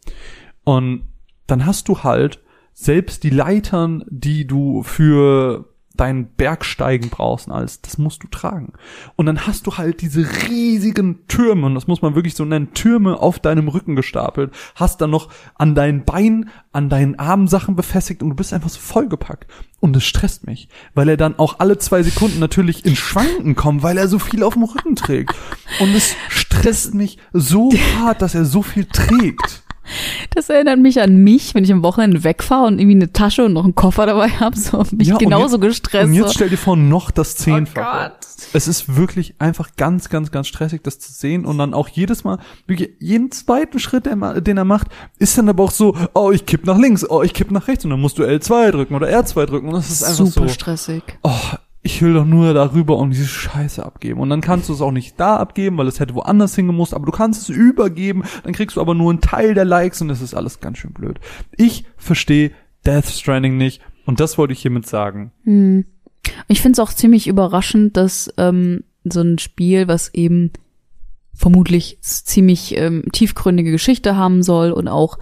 [0.65, 1.03] Und
[1.47, 2.41] dann hast du halt
[2.73, 8.73] selbst die Leitern, die du für dein Bergsteigen brauchst und alles, das musst du tragen.
[9.15, 12.75] Und dann hast du halt diese riesigen Türme, und das muss man wirklich so nennen,
[12.75, 17.77] Türme auf deinem Rücken gestapelt, hast dann noch an deinen Beinen, an deinen Armen Sachen
[17.77, 19.47] befestigt und du bist einfach so vollgepackt.
[19.79, 23.83] Und es stresst mich, weil er dann auch alle zwei Sekunden natürlich in Schwanken kommt,
[23.85, 25.35] weil er so viel auf dem Rücken trägt.
[25.79, 29.64] Und es stresst mich so hart, dass er so viel trägt.
[30.35, 33.53] Das erinnert mich an mich, wenn ich am Wochenende wegfahre und irgendwie eine Tasche und
[33.53, 36.07] noch einen Koffer dabei habe, so mich Ja, genauso jetzt- gestresst.
[36.07, 38.11] Und jetzt stell dir vor, noch das oh Zehnfache.
[38.11, 38.27] Gott.
[38.53, 42.25] Es ist wirklich einfach ganz, ganz, ganz stressig, das zu sehen und dann auch jedes
[42.25, 42.39] Mal,
[42.99, 44.89] jeden zweiten Schritt, den er macht,
[45.19, 47.85] ist dann aber auch so, oh, ich kipp nach links, oh, ich kipp nach rechts
[47.85, 50.55] und dann musst du L2 drücken oder R2 drücken und das ist einfach Super so,
[50.55, 51.03] stressig.
[51.23, 51.31] oh,
[51.85, 54.19] ich will doch nur darüber und diese Scheiße abgeben.
[54.19, 57.05] Und dann kannst du es auch nicht da abgeben, weil es hätte woanders hingemusst, aber
[57.05, 60.23] du kannst es übergeben, dann kriegst du aber nur einen Teil der Likes und das
[60.23, 61.21] ist alles ganz schön blöd.
[61.57, 62.53] Ich verstehe
[62.87, 65.33] Death Stranding nicht und das wollte ich hiermit sagen.
[65.45, 65.85] Hm.
[66.49, 70.53] Ich finde es auch ziemlich überraschend, dass ähm, so ein Spiel, was eben
[71.35, 75.19] vermutlich ziemlich ähm, tiefgründige Geschichte haben soll und auch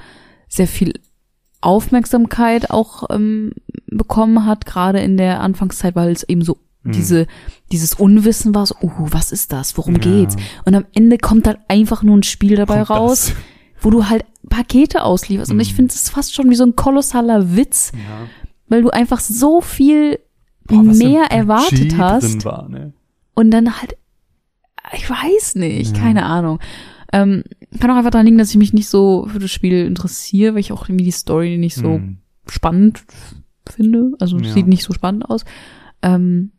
[0.46, 0.92] sehr viel
[1.62, 3.52] Aufmerksamkeit auch ähm,
[3.86, 6.92] bekommen hat, gerade in der Anfangszeit, weil es eben so Hm.
[6.92, 7.26] diese
[7.70, 10.00] dieses Unwissen war, so, uh, was ist das, worum Ja.
[10.00, 10.36] geht's?
[10.64, 13.34] Und am Ende kommt dann einfach nur ein Spiel dabei Kommt raus, das.
[13.80, 15.52] wo du halt Pakete auslieferst.
[15.52, 15.76] Und ich Hm.
[15.76, 18.26] finde es fast schon wie so ein kolossaler Witz, Ja.
[18.68, 20.18] weil du einfach so viel
[20.66, 22.92] Boah, mehr erwartet hast war, ne?
[23.34, 23.96] und dann halt,
[24.94, 26.02] ich weiß nicht, Ja.
[26.02, 26.58] keine Ahnung.
[27.12, 27.44] Ähm,
[27.80, 30.60] kann auch einfach daran liegen, dass ich mich nicht so für das Spiel interessiere, weil
[30.60, 32.18] ich auch irgendwie die Story nicht so Hm.
[32.48, 33.04] spannend
[33.68, 34.12] finde.
[34.20, 34.52] Also Ja.
[34.52, 35.44] sieht nicht so spannend aus.
[36.02, 36.52] Ähm,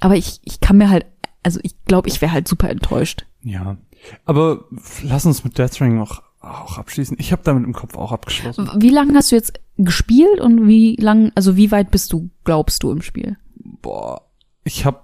[0.00, 1.06] aber ich, ich kann mir halt,
[1.42, 3.26] also ich glaube, ich wäre halt super enttäuscht.
[3.42, 3.76] Ja.
[4.24, 4.64] Aber
[5.02, 7.16] lass uns mit Death Stranding noch auch abschließen.
[7.20, 8.68] Ich habe damit im Kopf auch abgeschlossen.
[8.78, 12.82] Wie lange hast du jetzt gespielt und wie lang, also wie weit bist du, glaubst
[12.82, 13.36] du, im Spiel?
[13.82, 14.22] Boah,
[14.64, 15.00] ich habe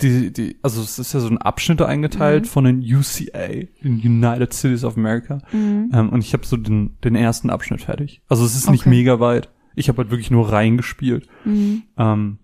[0.00, 2.48] die, die, also es ist ja so ein Abschnitte eingeteilt Mhm.
[2.48, 3.48] von den UCA,
[3.82, 5.38] den United Cities of America.
[5.52, 8.22] Ähm, und ich habe so den, den ersten Abschnitt fertig.
[8.28, 8.90] Also es ist nicht Okay.
[8.90, 9.48] mega weit.
[9.74, 11.26] Ich habe halt wirklich nur reingespielt.
[11.44, 11.82] Mhm.
[11.96, 12.38] Ähm,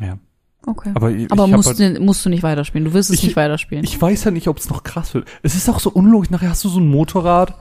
[0.00, 0.18] ja,
[0.66, 0.92] Okay.
[0.94, 2.84] aber ich, Aber ich musst, halt, du, musst du nicht weiterspielen.
[2.86, 3.84] Du wirst es Ich- nicht weiterspielen.
[3.84, 5.26] ich weiß halt nicht, ob es noch krass wird.
[5.42, 6.30] Es ist auch so unlogisch.
[6.30, 7.54] Nachher hast du so ein Motorrad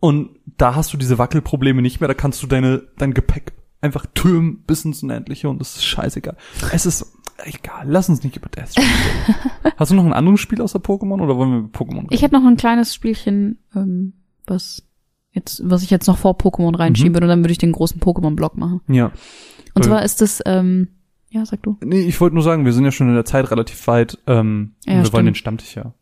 [0.00, 2.08] und da hast du diese Wackelprobleme nicht mehr.
[2.08, 3.52] Da kannst du deine, dein Gepäck
[3.84, 6.36] einfach türmen bis ins Unendliche und das ist scheißegal.
[6.72, 7.12] Es ist
[7.44, 7.84] egal.
[7.86, 9.34] Lass uns nicht über Stranding reden.
[9.76, 12.08] Hast du noch ein anderes Spiel außer Pokémon oder wollen wir über Pokémon reden?
[12.10, 14.14] Ich habe noch ein kleines Spielchen, ähm,
[14.46, 14.82] was
[15.32, 17.14] jetzt, was ich jetzt noch vor Pokémon reinschieben Mhm.
[17.16, 18.80] würde und dann würde ich den großen Pokémon-Block machen.
[18.88, 19.10] ja.
[19.76, 20.88] Und Äh, zwar ist es, ähm,
[21.30, 21.76] ja, sag du.
[21.82, 24.18] Nee, ich wollte nur sagen, wir sind ja schon in der Zeit relativ weit.
[24.28, 25.26] Ähm, Ja, wir wollen stimmt.
[25.26, 25.92] den Stammtisch ja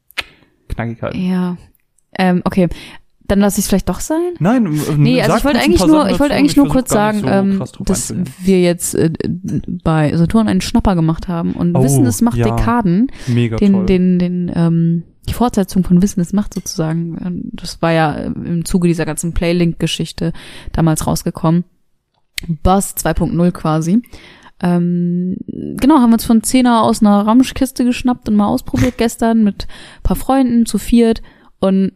[0.69, 1.19] knackig halten.
[1.19, 1.57] Ja.
[2.19, 2.69] Ähm, okay.
[3.33, 4.35] Dann lasse ich es vielleicht doch sein.
[4.41, 7.27] Nein, äh, Nee, also ich wollte eigentlich nur, ich wollte eigentlich nur kurz sagen, so
[7.29, 8.35] ähm, dass einzugehen.
[8.45, 9.11] wir jetzt äh,
[9.83, 12.45] bei Saturn einen Schnapper gemacht haben und Oh, Wissen, es macht ja.
[12.55, 13.11] Dekaden.
[13.29, 13.87] Mega den, toll.
[13.87, 17.17] den, den, ähm, die Fortsetzung von Wissen es macht sozusagen.
[17.25, 20.35] Ähm, Das war ja äh, im Zuge dieser ganzen Playlink-Geschichte
[20.73, 21.65] damals rausgekommen.
[22.63, 24.03] Buzz 2.0 quasi.
[24.61, 29.43] Ähm, genau, haben wir uns von Zehner aus einer Ramschkiste geschnappt und mal ausprobiert gestern
[29.43, 31.23] mit ein paar Freunden zu viert.
[31.61, 31.93] Und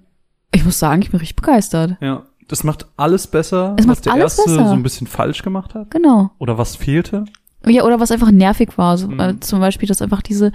[0.57, 1.97] ich muss sagen, ich bin richtig begeistert.
[2.01, 4.69] Ja, das macht alles besser, Es was macht der alles erste besser.
[4.69, 5.91] so ein bisschen falsch gemacht hat.
[5.91, 6.31] Genau.
[6.39, 7.25] Oder was fehlte.
[7.67, 8.97] Ja, oder was einfach nervig war.
[8.97, 9.19] So, Mhm.
[9.21, 10.53] äh, zum Beispiel, dass einfach diese,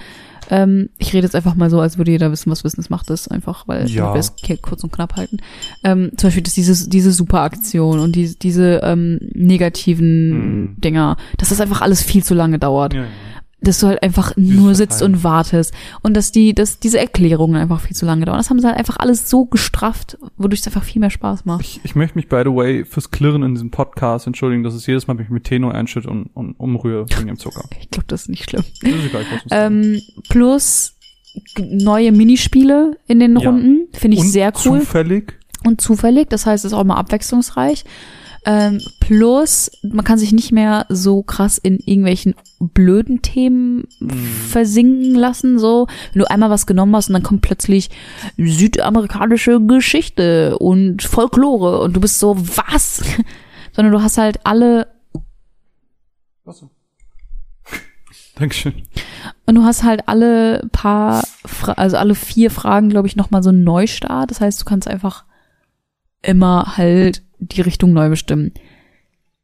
[0.50, 3.10] ähm, ich rede jetzt einfach mal so, als würde jeder wissen, was Wissen es macht,
[3.10, 4.14] das einfach, weil Ja.
[4.14, 5.38] wir es kurz und knapp halten.
[5.84, 10.30] Ähm, zum Beispiel, dass diese, diese Superaktion und die, diese ähm, negativen
[10.72, 10.76] Mhm.
[10.82, 12.94] Dinger, dass das einfach alles viel zu lange dauert.
[12.94, 13.08] Ja, ja.
[13.63, 15.15] Dass du halt einfach nur sitzt Verteilen.
[15.17, 15.74] und wartest.
[16.02, 18.39] Und dass die, dass diese Erklärungen einfach viel zu lange dauern.
[18.39, 21.62] Das haben sie halt einfach alles so gestrafft, wodurch es einfach viel mehr Spaß macht.
[21.62, 24.88] Ich, ich möchte mich, by the way, fürs Klirren in diesem Podcast entschuldigen, dass es
[24.88, 27.63] jedes Mal mich mit Teno einschütte und, und umrühre wegen dem Zucker.
[27.80, 28.63] Ich glaube, das ist nicht schlimm.
[28.82, 29.52] Das ist egal, ich.
[29.52, 30.95] Ähm, plus
[31.60, 33.50] neue Minispiele in den Ja.
[33.50, 33.88] Runden.
[33.93, 35.34] Finde ich und sehr cool zufällig.
[35.63, 36.30] und zufällig.
[36.30, 37.86] Das heißt, es ist auch mal abwechslungsreich.
[38.44, 44.26] Ähm, plus, man kann sich nicht mehr so krass in irgendwelchen blöden Themen Mhm.
[44.50, 45.60] versinken lassen.
[45.60, 47.92] So, wenn du einmal was genommen hast und dann kommt plötzlich
[48.38, 53.04] südamerikanische Geschichte und Folklore und du bist so, was?
[53.74, 54.88] Sondern du hast halt alle
[56.44, 56.64] Was?
[58.36, 58.74] Dankeschön.
[59.46, 63.50] Und du hast halt alle paar, Fra also alle vier Fragen, glaube ich, nochmal so
[63.50, 64.32] einen Neustart.
[64.32, 65.26] Das heißt, du kannst einfach
[66.24, 68.52] immer halt die Richtung neu bestimmen.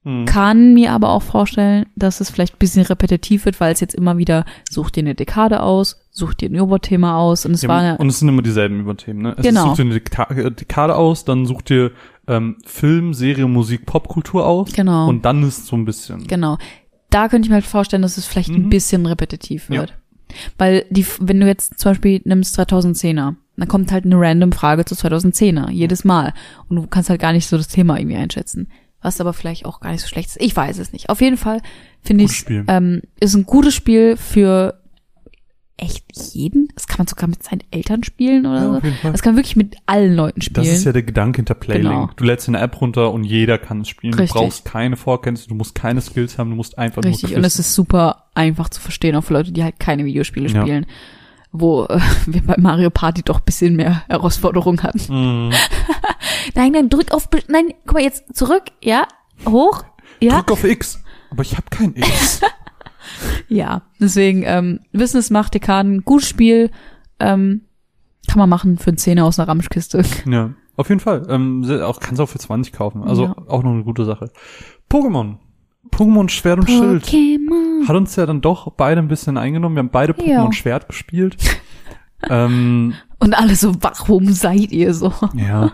[0.03, 0.25] Mhm.
[0.25, 3.95] Kann mir aber auch vorstellen, dass es vielleicht ein bisschen repetitiv wird, weil es jetzt
[3.95, 7.69] immer wieder, such dir eine Dekade aus, such dir ein Oberthema aus und es Ja,
[7.69, 9.35] war eine, und es sind immer dieselben Überthemen, ne?
[9.37, 9.63] Es Genau.
[9.63, 11.91] Ist, such dir eine Deka- äh, Dekade aus, dann such dir
[12.29, 14.71] ähm, Film, Serie, Musik, Popkultur aus.
[14.73, 15.07] Genau.
[15.09, 16.27] Und dann ist so ein bisschen.
[16.27, 16.57] Genau.
[17.09, 18.69] Da könnte ich mir halt vorstellen, dass es vielleicht ein Mhm.
[18.69, 19.81] bisschen repetitiv Ja.
[19.81, 19.97] wird.
[20.57, 24.85] Weil die, wenn du jetzt zum Beispiel nimmst 2010er, dann kommt halt eine random Frage
[24.85, 26.33] zu 2010er, jedes Mal.
[26.69, 28.69] Und du kannst halt gar nicht so das Thema irgendwie einschätzen.
[29.01, 30.41] Was aber vielleicht auch gar nicht so schlecht ist.
[30.41, 31.09] Ich weiß es nicht.
[31.09, 31.61] Auf jeden Fall
[32.01, 34.81] finde ich, ähm, ist ein gutes Spiel für
[35.79, 36.69] echt jeden.
[36.73, 38.77] Das kann man sogar mit seinen Eltern spielen oder Ja, so.
[38.77, 39.11] auf jeden Fall.
[39.11, 40.65] Das kann man wirklich mit allen Leuten spielen.
[40.65, 41.87] Das ist ja der Gedanke hinter Playlink.
[41.93, 42.09] Genau.
[42.15, 44.15] Du lädst eine App runter und jeder kann es spielen.
[44.15, 44.31] Richtig.
[44.33, 47.43] Du brauchst keine Vorkenntnisse, du musst keine Skills haben, du musst einfach Richtig, nur und
[47.45, 50.61] es ist super einfach zu verstehen, auch für Leute, die halt keine Videospiele Ja.
[50.61, 50.87] spielen.
[51.59, 55.47] Wo äh, wir bei Mario Party doch ein bisschen mehr Herausforderungen hatten.
[55.47, 55.53] Mhm.
[56.55, 59.05] Nein, nein, drück auf, nein, guck mal jetzt zurück, ja,
[59.45, 59.83] hoch,
[60.21, 61.03] ja, Drück auf X.
[61.29, 62.41] Aber ich habe kein X.
[63.47, 63.81] ja.
[63.99, 66.71] Deswegen, ähm, Wissen es macht Dekaden, gutes Spiel,
[67.19, 67.61] ähm,
[68.27, 70.03] kann man machen für einen Zehner aus einer Ramschkiste.
[70.25, 71.27] ja, auf jeden Fall.
[71.29, 73.03] Ähm, auch kannst du auch für 20 kaufen.
[73.03, 73.35] Also Ja.
[73.47, 74.31] auch noch eine gute Sache.
[74.89, 75.35] Pokémon.
[75.91, 77.05] Pokémon Schwert und Schild.
[77.87, 79.75] Hat uns ja dann doch beide ein bisschen eingenommen.
[79.75, 80.51] Wir haben beide Pokémon Ja.
[80.53, 81.37] Schwert gespielt.
[82.29, 85.13] ähm, Und alle so, warum seid ihr so?
[85.35, 85.71] ja.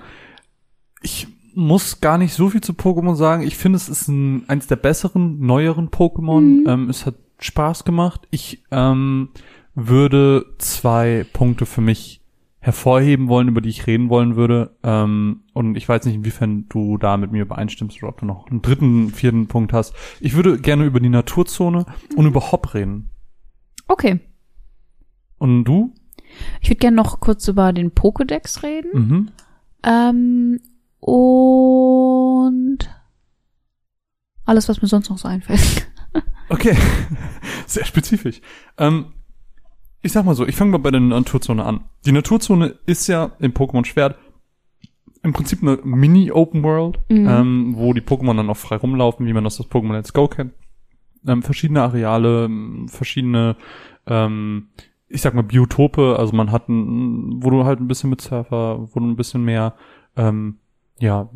[1.01, 3.43] Ich muss gar nicht so viel zu Pokémon sagen.
[3.43, 6.41] Ich finde, es ist ein, eins der besseren, neueren Pokémon.
[6.41, 6.65] Mhm.
[6.67, 8.21] Ähm, es hat Spaß gemacht.
[8.31, 9.29] Ich ähm,
[9.75, 12.21] würde zwei Punkte für mich
[12.63, 14.77] hervorheben wollen, über die ich reden wollen würde.
[14.83, 18.47] Ähm, und ich weiß nicht, inwiefern du da mit mir übereinstimmst oder ob du noch
[18.47, 19.93] einen dritten, vierten Punkt hast.
[20.21, 23.09] Ich würde gerne über die Naturzone und über Hop reden.
[23.89, 24.21] Okay.
[25.39, 25.93] Und du?
[26.61, 28.89] Ich würde gerne noch kurz über den Pokédex reden.
[28.93, 29.31] Mhm.
[29.83, 30.59] Ähm,
[31.01, 32.77] und
[34.45, 35.89] alles, was mir sonst noch so einfällt.
[36.49, 36.77] Okay,
[37.65, 38.41] sehr spezifisch.
[38.77, 39.13] Ähm,
[40.03, 41.81] ich sag mal so, ich fange mal bei der Naturzone an.
[42.05, 44.17] Die Naturzone ist ja im Pokémon Schwert
[45.23, 47.27] im Prinzip eine Mini-Open World, Mhm.
[47.29, 50.27] ähm, wo die Pokémon dann auch frei rumlaufen, wie man das aus Pokémon Let's Go
[50.27, 50.53] kennt.
[51.25, 53.55] Ähm, verschiedene Areale, ähm, verschiedene,
[54.05, 54.67] ähm,
[55.07, 58.79] ich sag mal Biotope, also man hat ein, wo du halt ein bisschen mit Surfer,
[58.93, 59.75] wo du ein bisschen mehr,
[60.17, 60.57] ähm,
[60.99, 61.29] ja,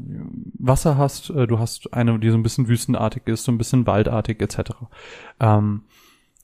[0.60, 3.88] Wasser hast, äh, du hast eine, die so ein bisschen wüstenartig ist, so ein bisschen
[3.88, 4.72] waldartig etc.
[5.40, 5.84] Ähm,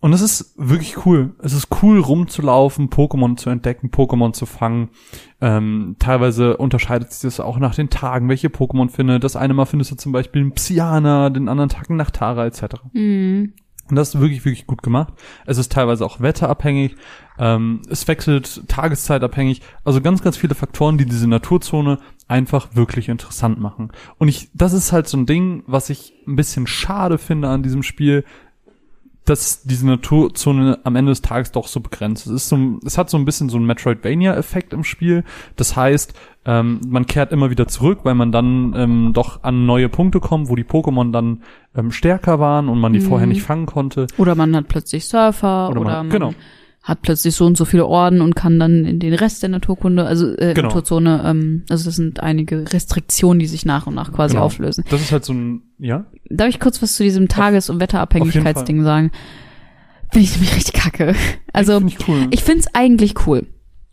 [0.04, 1.34] und es ist wirklich cool.
[1.42, 4.90] Es ist cool rumzulaufen, Pokémon zu entdecken, Pokémon zu fangen.
[5.40, 9.24] Ähm, teilweise unterscheidet sich das auch nach den Tagen, welche Pokémon findet.
[9.24, 12.64] Das eine Mal findest du zum Beispiel einen Psyana, den anderen Tag einen Nachtara etc.
[12.92, 13.54] Mhm.
[13.90, 15.14] Und das ist wirklich, wirklich gut gemacht.
[15.46, 16.98] Es ist teilweise auch wetterabhängig.
[17.40, 19.62] Ähm, es wechselt tageszeitabhängig.
[19.86, 23.94] Also ganz, ganz viele Faktoren, die diese Naturzone einfach wirklich interessant machen.
[24.18, 27.64] Und ich, das ist halt so ein Ding, was ich ein bisschen schade finde an
[27.64, 28.26] diesem Spiel,
[29.26, 32.32] dass diese Naturzone am Ende des Tages doch so begrenzt ist.
[32.34, 35.24] Es, ist so, es hat so ein bisschen so einen Metroidvania-Effekt im Spiel.
[35.56, 36.14] Das heißt,
[36.46, 40.50] ähm, man kehrt immer wieder zurück, weil man dann ähm, doch an neue Punkte kommt,
[40.50, 41.42] wo die Pokémon dann
[41.76, 43.04] ähm, stärker waren und man die Mhm.
[43.06, 44.08] vorher nicht fangen konnte.
[44.18, 46.34] Oder man hat plötzlich Surfer Oder oder, man- man genau.
[46.84, 50.06] Hat plötzlich so und so viele Orden und kann dann in den Rest der Naturkunde,
[50.06, 50.68] also äh, Genau.
[50.68, 54.46] Naturzone, ähm, also das sind einige Restriktionen, die sich nach und nach quasi Genau.
[54.46, 54.84] auflösen.
[54.90, 56.06] Das ist halt so ein, ja?
[56.30, 59.12] Darf ich kurz was zu diesem Tages- und Wetterabhängigkeitsding sagen?
[60.12, 61.16] Finde ich nämlich richtig kacke.
[61.54, 62.28] Also Finde ich cool.
[62.32, 63.48] Ich find's eigentlich cool.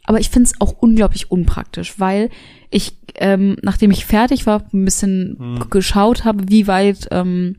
[0.04, 2.30] Aber ich find's auch unglaublich unpraktisch, weil
[2.70, 5.70] ich, ähm, nachdem ich fertig war, ein bisschen Hm.
[5.70, 7.56] geschaut habe, wie weit ähm,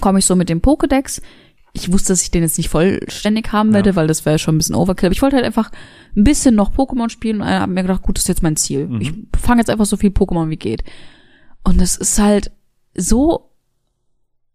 [0.00, 1.22] komme ich so mit dem Pokédex.
[1.78, 3.96] Ich wusste, dass ich den jetzt nicht vollständig haben werde, Ja.
[3.96, 5.06] weil das wäre schon ein bisschen Overkill.
[5.08, 5.70] Aber ich wollte halt einfach
[6.16, 8.86] ein bisschen noch Pokémon spielen und habe mir gedacht, gut, das ist jetzt mein Ziel.
[8.88, 9.00] Mhm.
[9.00, 10.84] Ich fange jetzt einfach so viel Pokémon wie geht.
[11.64, 12.50] Und das ist halt
[12.94, 13.50] so,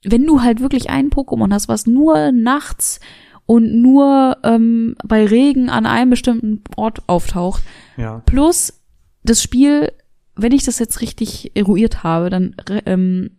[0.03, 2.99] wenn du halt wirklich ein Pokémon hast, was nur nachts
[3.45, 7.63] und nur ähm, bei Regen an einem bestimmten Ort auftaucht,
[7.97, 8.21] ja.
[8.25, 8.81] plus
[9.23, 9.91] das Spiel,
[10.35, 12.55] wenn ich das jetzt richtig eruiert habe, dann
[12.85, 13.31] ähm,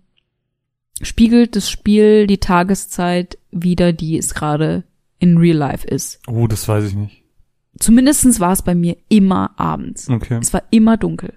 [1.02, 4.85] spiegelt das Spiel die Tageszeit wieder, die es gerade
[5.18, 6.20] in Real Life ist.
[6.26, 7.22] Oh, das weiß ich nicht.
[7.78, 10.09] Zumindestens war es bei mir immer abends.
[10.09, 10.38] Okay.
[10.40, 11.33] Es war immer dunkel.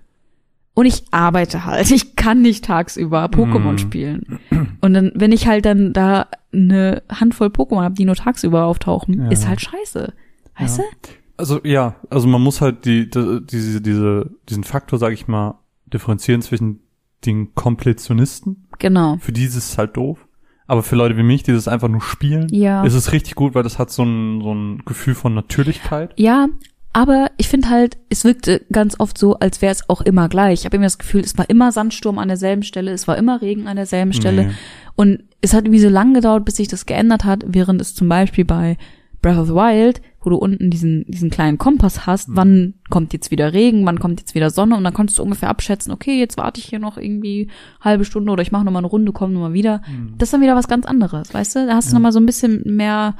[0.73, 1.89] Und ich arbeite halt.
[1.91, 3.77] Ich kann nicht tagsüber Pokémon Mm.
[3.79, 4.39] spielen.
[4.81, 9.23] Und dann, wenn ich halt dann da eine Handvoll Pokémon habe, die nur tagsüber auftauchen,
[9.23, 9.29] Ja.
[9.31, 10.13] ist halt scheiße.
[10.59, 10.83] Weißt Ja.
[11.01, 11.09] du?
[11.37, 15.59] Also ja, also man muss halt die, die diese, diese, diesen Faktor, sag ich mal,
[15.87, 16.79] differenzieren zwischen
[17.27, 18.67] den Kompletionisten.
[18.79, 19.17] Genau.
[19.19, 20.19] Für die ist es halt doof.
[20.65, 22.83] Aber für Leute wie mich, die das einfach nur spielen, Ja.
[22.83, 26.13] ist es richtig gut, weil das hat so ein, so ein Gefühl von Natürlichkeit.
[26.17, 26.47] Ja,
[26.91, 30.59] aber ich finde halt, es wirkte ganz oft so, als wäre es auch immer gleich.
[30.61, 33.41] Ich habe immer das Gefühl, es war immer Sandsturm an derselben Stelle, es war immer
[33.41, 34.47] Regen an derselben Stelle.
[34.47, 34.53] Nee.
[34.95, 38.09] Und es hat irgendwie so lange gedauert, bis sich das geändert hat, während es zum
[38.09, 38.77] Beispiel bei
[39.21, 42.35] Breath of the Wild, wo du unten diesen, diesen kleinen Kompass hast, Mhm.
[42.35, 45.47] wann kommt jetzt wieder Regen, wann kommt jetzt wieder Sonne und dann konntest du ungefähr
[45.49, 48.79] abschätzen, okay, jetzt warte ich hier noch irgendwie halbe Stunde oder ich mache noch mal
[48.79, 49.81] eine Runde, komme noch mal wieder.
[50.17, 51.65] Das ist dann wieder was ganz anderes, weißt du?
[51.67, 51.93] Da hast du Mhm.
[51.93, 51.99] Ja.
[51.99, 53.15] noch mal so ein bisschen mehr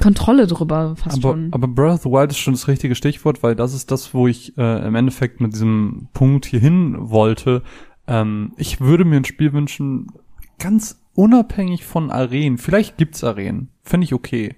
[0.00, 1.48] Kontrolle drüber, fast aber, schon.
[1.52, 4.28] aber Breath of the Wild ist schon das richtige Stichwort, weil das ist das, wo
[4.28, 7.62] ich äh, im Endeffekt mit diesem Punkt hier hin wollte.
[8.06, 10.06] Ähm, ich würde mir ein Spiel wünschen,
[10.60, 12.56] ganz unabhängig von Arenen.
[12.58, 14.54] Vielleicht gibt's Arenen, finde ich okay.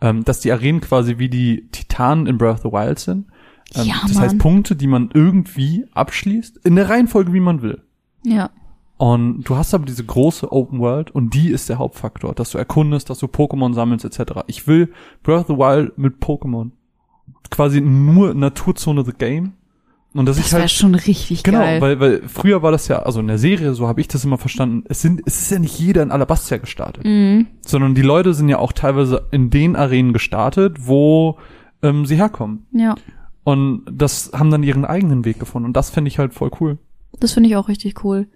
[0.00, 3.26] Ähm, dass die Arenen quasi wie die Titanen in Breath of the Wild sind.
[3.74, 4.38] Ähm, Ja, das heißt Mann.
[4.38, 7.82] Punkte, die man irgendwie abschließt, in der Reihenfolge, wie man will.
[8.24, 8.50] ja.
[8.96, 12.58] Und du hast aber diese große Open World und die ist der Hauptfaktor, dass du
[12.58, 14.40] erkundest, dass du Pokémon sammelst etc.
[14.46, 16.72] Ich will Breath of the Wild mit Pokémon.
[17.50, 19.54] Quasi nur Naturzone the Game.
[20.12, 21.80] Und Das ich wäre halt schon richtig genau, geil.
[21.80, 24.38] weil weil früher war das ja, also in der Serie, so habe ich das immer
[24.38, 27.46] verstanden, es sind es ist ja nicht jeder in Alabastia gestartet, mhm.
[27.60, 31.38] sondern die Leute sind ja auch teilweise in den Arenen gestartet, wo
[31.82, 32.66] ähm, sie herkommen.
[32.72, 32.96] Ja,
[33.44, 36.78] Und das haben dann ihren eigenen Weg gefunden und das finde ich halt voll cool.
[37.20, 38.26] das finde ich auch richtig cool.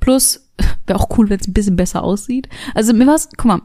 [0.00, 0.50] Plus,
[0.86, 2.48] wäre auch cool, wenn es ein bisschen besser aussieht.
[2.74, 3.60] Also mir war's, guck mal,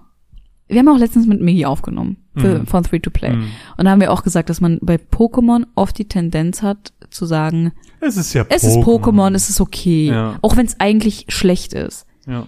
[0.67, 2.65] wir haben auch letztens mit Migi aufgenommen für, Mhm.
[2.67, 3.33] von Free to Play.
[3.33, 3.47] Mhm.
[3.77, 7.25] Und da haben wir auch gesagt, dass man bei Pokémon oft die Tendenz hat zu
[7.25, 10.37] sagen, Es ist ja es ist Pokémon, es ist okay, Ja.
[10.41, 12.05] auch wenn es eigentlich schlecht ist.
[12.27, 12.47] Ja.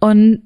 [0.00, 0.42] Und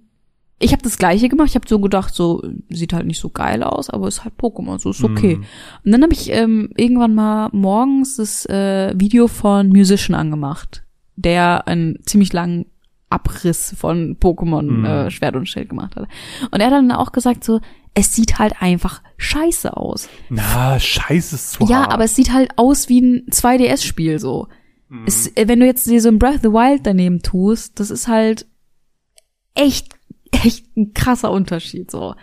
[0.61, 1.49] ich habe das gleiche gemacht.
[1.51, 4.79] Ich habe so gedacht, so sieht halt nicht so geil aus, aber ist halt Pokémon,
[4.79, 5.37] so ist okay.
[5.37, 5.45] Mhm.
[5.85, 10.83] Und dann habe ich ähm, irgendwann mal morgens das äh, Video von Musician angemacht,
[11.17, 12.67] der einen ziemlich langen
[13.11, 14.85] Abriss von Pokémon Mhm.
[14.85, 16.09] äh, Schwert und Schild gemacht hat.
[16.51, 17.61] Und er hat dann auch gesagt so,
[17.95, 20.09] es sieht halt einfach scheiße aus.
[20.29, 21.93] Na, scheiße ist zu Ja, hart.
[21.93, 24.49] aber es sieht halt aus wie ein 2DS-Spiel so.
[24.89, 25.05] Mhm.
[25.07, 27.91] Es, äh, wenn du jetzt dir so ein Breath of the Wild daneben tust, das
[27.91, 28.47] ist halt
[29.55, 29.95] echt,
[30.33, 32.15] echt ein krasser Unterschied so.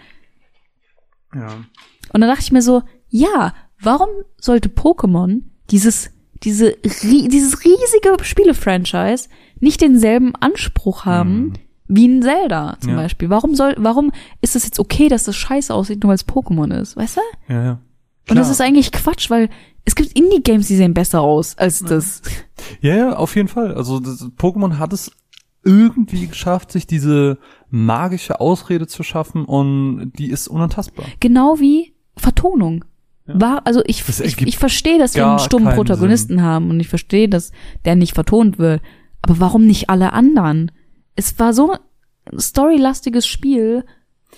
[1.34, 1.48] ja.
[2.14, 6.12] Und dann dachte ich mir so, ja, warum sollte Pokémon dieses,
[6.44, 11.54] diese, dieses riesige Spiele-Franchise nicht denselben Anspruch haben
[11.88, 12.96] wie ein Zelda zum Ja.
[12.98, 13.30] Beispiel?
[13.30, 16.74] Warum soll, warum ist es jetzt okay, dass das scheiße aussieht, nur weil es Pokémon
[16.82, 17.54] ist, weißt du?
[17.54, 17.72] Ja, ja.
[18.28, 18.52] Und das Klar.
[18.52, 19.50] ist eigentlich Quatsch, weil
[19.86, 22.22] es gibt Indie-Games, die sehen besser aus als das.
[22.82, 23.76] Ja, ja, auf jeden Fall.
[23.76, 25.12] Also das, Pokémon hat es
[25.64, 27.38] irgendwie geschafft, sich diese
[27.70, 31.06] magische Ausrede zu schaffen und die ist unantastbar.
[31.20, 32.84] Genau wie Vertonung.
[33.28, 33.42] Ja.
[33.42, 37.28] War, also ich, ich, ich verstehe, dass wir einen stummen Protagonisten haben und ich verstehe,
[37.28, 37.52] dass
[37.84, 38.82] der nicht vertont wird.
[39.22, 40.72] Aber warum nicht alle anderen?
[41.16, 43.84] Es war so ein storylastiges Spiel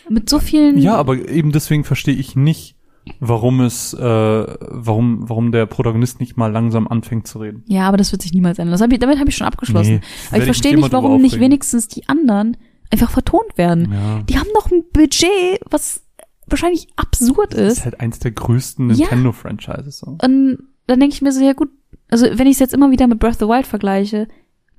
[0.10, 0.78] mit so vielen.
[0.78, 2.76] Ja, aber eben deswegen verstehe ich nicht,
[3.20, 7.64] warum es, äh, warum, warum der Protagonist nicht mal langsam anfängt zu reden.
[7.68, 8.72] Ja, aber das wird sich niemals ändern.
[8.72, 9.96] Das hab ich, damit habe ich schon abgeschlossen.
[9.96, 12.56] Nee, aber ich verstehe nicht, warum nicht wenigstens die anderen
[12.90, 13.92] einfach vertont werden.
[13.92, 14.24] Ja.
[14.24, 16.04] Die haben noch ein Budget, was
[16.48, 17.78] wahrscheinlich absurd Das ist.
[17.80, 18.96] ist halt eins der größten Ja.
[18.96, 20.00] Nintendo-Franchises.
[20.00, 20.18] So.
[20.22, 20.58] Und
[20.88, 21.70] dann denke ich mir so, ja gut,
[22.10, 24.28] also wenn ich es jetzt immer wieder mit Breath of the Wild vergleiche,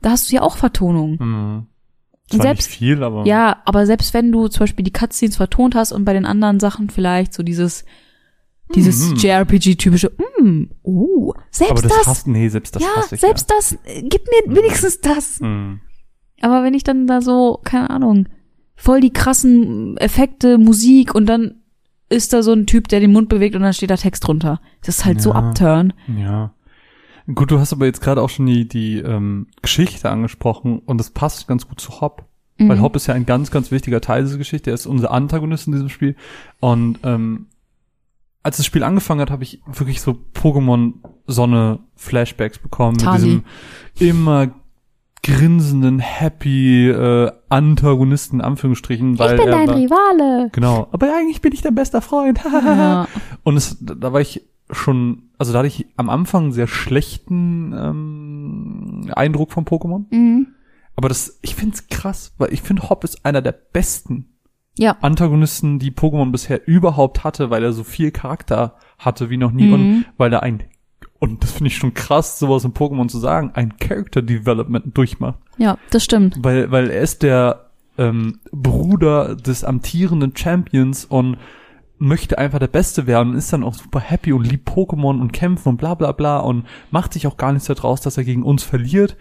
[0.02, 1.12] da hast du ja auch Vertonung.
[1.18, 1.66] Mhm.
[2.30, 5.74] Zwar selbst- nicht viel, aber Ja, aber selbst wenn du zum Beispiel die Cutscenes vertont
[5.74, 7.84] hast und bei den anderen Sachen vielleicht so dieses,
[8.74, 9.16] dieses Mhm.
[9.16, 13.72] JRPG-typische, mm, oh, selbst aber das, das, hasst, nee, selbst das ja, ich selbst das,
[13.84, 15.38] äh, gib mir wenigstens das.
[15.40, 15.46] ja.
[15.46, 15.80] Mhm.
[16.40, 18.28] Aber wenn ich dann da so, keine Ahnung,
[18.76, 21.57] voll die krassen Effekte, Musik und dann
[22.08, 24.60] ist da so ein Typ, der den Mund bewegt und dann steht da Text drunter.
[24.82, 25.36] Das ist halt so Ja.
[25.36, 25.92] abturn.
[26.16, 26.52] Ja.
[27.34, 31.10] Gut, du hast aber jetzt gerade auch schon die, die ähm, Geschichte angesprochen und das
[31.10, 32.24] passt ganz gut zu Hop.
[32.60, 32.82] Weil Mhm.
[32.82, 34.70] Hop ist ja ein ganz, ganz wichtiger Teil dieser Geschichte.
[34.70, 36.16] Er ist unser Antagonist in diesem Spiel.
[36.58, 37.46] Und ähm,
[38.42, 40.18] als das Spiel angefangen hat, habe ich wirklich so
[41.28, 42.98] Pokémon-Sonne-Flashbacks bekommen.
[42.98, 43.18] Tali.
[43.36, 43.44] Mit
[43.98, 44.48] diesem immer
[45.22, 49.18] grinsenden, happy äh, Antagonisten, in Anführungsstrichen.
[49.18, 50.48] Weil ich bin dein war, Rivale.
[50.52, 50.88] Genau.
[50.92, 52.40] Aber eigentlich bin ich dein bester Freund.
[52.52, 53.08] Ja.
[53.44, 57.72] Und es, da war ich schon, also da hatte ich am Anfang einen sehr schlechten
[57.72, 60.04] ähm, Eindruck von Pokémon.
[60.10, 60.48] Mhm.
[60.96, 64.34] Aber das, ich find's krass, weil ich finde, Hop ist einer der besten
[64.76, 64.96] Ja.
[65.00, 69.66] Antagonisten, die Pokémon bisher überhaupt hatte, weil er so viel Charakter hatte wie noch nie
[69.68, 69.72] Mhm.
[69.72, 70.64] und weil er ein,
[71.18, 75.38] und das finde ich schon krass, sowas in Pokémon zu sagen, ein Character Development durchmacht.
[75.56, 76.38] Ja, das stimmt.
[76.40, 81.36] Weil, weil er ist der ähm, Bruder des amtierenden Champions und
[81.98, 85.32] möchte einfach der Beste werden und ist dann auch super happy und liebt Pokémon und
[85.32, 88.44] kämpfen und bla bla bla und macht sich auch gar nichts daraus, dass er gegen
[88.44, 89.16] uns verliert.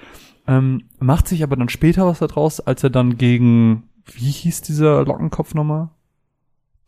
[0.48, 5.04] Ähm, macht sich aber dann später was daraus, als er dann gegen, wie hieß dieser
[5.04, 5.90] Lockenkopf nochmal?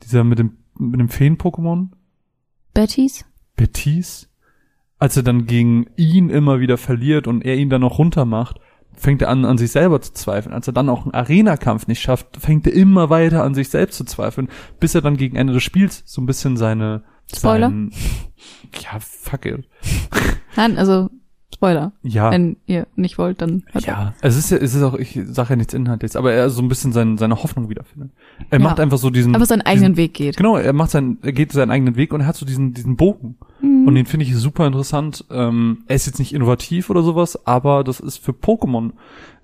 [0.04, 1.88] Dieser mit dem, mit dem Feen-Pokémon?
[2.74, 3.26] Bettys?
[3.56, 4.29] Betis?
[5.00, 8.60] Als er dann gegen ihn immer wieder verliert und er ihn dann noch runtermacht,
[8.94, 10.54] fängt er an, an sich selber zu zweifeln.
[10.54, 13.98] Als er dann auch einen Arena-Kampf nicht schafft, fängt er immer weiter an sich selbst
[13.98, 17.70] zu zweifeln, bis er dann gegen Ende des Spiels so ein bisschen seine Spoiler?
[17.70, 17.92] Sein,
[18.82, 19.70] ja, fuck it.
[20.56, 21.10] Nein, also
[21.60, 21.92] Spoiler.
[22.04, 22.32] Ja.
[22.32, 23.86] Wenn ihr nicht wollt, dann hört.
[23.86, 26.62] Ja, es ist ja, es ist auch, ich sage ja nichts Inhaltliches, aber er so
[26.62, 28.12] ein bisschen sein, seine Hoffnung wiederfindet.
[28.50, 28.64] Er Ja.
[28.64, 29.36] macht einfach so diesen.
[29.36, 30.38] Aber seinen eigenen Weg geht.
[30.38, 32.96] Genau, er macht seinen, er geht seinen eigenen Weg und er hat so diesen, diesen
[32.96, 33.36] Bogen.
[33.62, 33.86] Mhm.
[33.90, 35.26] Und den finde ich super interessant.
[35.32, 38.92] Ähm, er ist jetzt nicht innovativ oder sowas, aber das ist für Pokémon.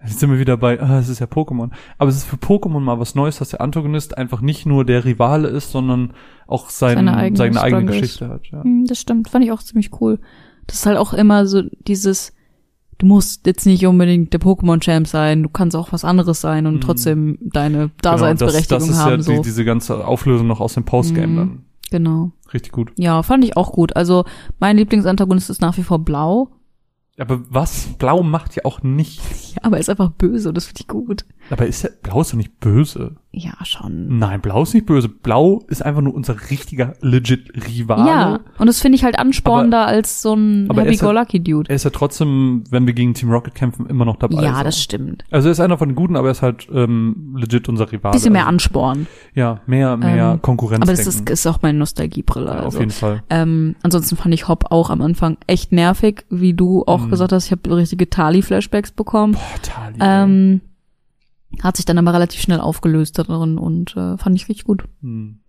[0.02, 1.72] Jetzt sind wir wieder bei, ah, es ist ja Pokémon.
[1.98, 5.04] Aber es ist für Pokémon mal was Neues, dass der Antagonist einfach nicht nur der
[5.04, 6.14] Rivale ist, sondern
[6.48, 8.02] auch sein, Seine seine eigene eigene, Struggle ist.
[8.02, 8.42] Geschichte hat.
[8.52, 8.64] Ja.
[8.64, 10.20] Hm, Das stimmt, fand ich auch ziemlich cool.
[10.68, 12.34] Das ist halt auch immer so dieses,
[12.98, 16.76] du musst jetzt nicht unbedingt der Pokémon-Champ sein, du kannst auch was anderes sein und
[16.76, 16.82] Mhm.
[16.82, 19.12] trotzdem deine Genau, Daseinsberechtigung das, das ist haben.
[19.18, 19.32] ja so.
[19.34, 21.36] die, diese ganze Auflösung noch aus dem Postgame Mhm.
[21.38, 21.66] dann.
[21.92, 22.32] genau.
[22.54, 22.92] Richtig gut.
[22.98, 23.96] Ja, fand ich auch gut.
[23.96, 24.24] Also
[24.60, 26.50] mein Lieblingsantagonist ist nach wie vor Blau.
[27.18, 27.88] Aber was?
[27.98, 29.24] Blau macht ja auch nichts.
[29.56, 31.26] Ja, aber er ist einfach böse und das finde ich gut.
[31.50, 33.16] Aber ist ja, Blau ist doch nicht böse.
[33.38, 34.18] Ja, schon.
[34.18, 35.10] Nein, Blau ist nicht böse.
[35.10, 38.08] Blau ist einfach nur unser richtiger, legit Rivale.
[38.10, 41.70] Ja, und das finde ich halt anspornender als so ein aber er ist halt- Happy-Go-Lucky-Dude.
[41.70, 44.42] Er ist ja trotzdem, wenn wir gegen Team Rocket kämpfen, immer noch dabei.
[44.42, 45.26] Ja, das stimmt.
[45.32, 48.14] Also er ist einer von den Guten, aber er ist halt ähm, legit unser Rivale.
[48.14, 49.08] Bisschen mehr also, Ansporn.
[49.34, 50.82] Ja, mehr, mehr Ähm, Konkurrenz.
[50.84, 52.46] Aber das ist, ist auch meine Nostalgiebrille.
[52.48, 52.80] ja, auf Also.
[52.80, 53.22] jeden Fall.
[53.30, 57.10] Ähm, ansonsten fand ich Hop auch am Anfang echt nervig, wie du auch Mhm.
[57.10, 57.48] gesagt hast.
[57.48, 59.34] Ich habe richtige Tali-Flashbacks bekommen.
[59.34, 59.96] Boah, Tali.
[60.00, 60.62] Ähm,
[61.62, 64.84] hat sich dann aber relativ schnell aufgelöst darin und äh, fand ich richtig gut.
[65.02, 65.40] hm.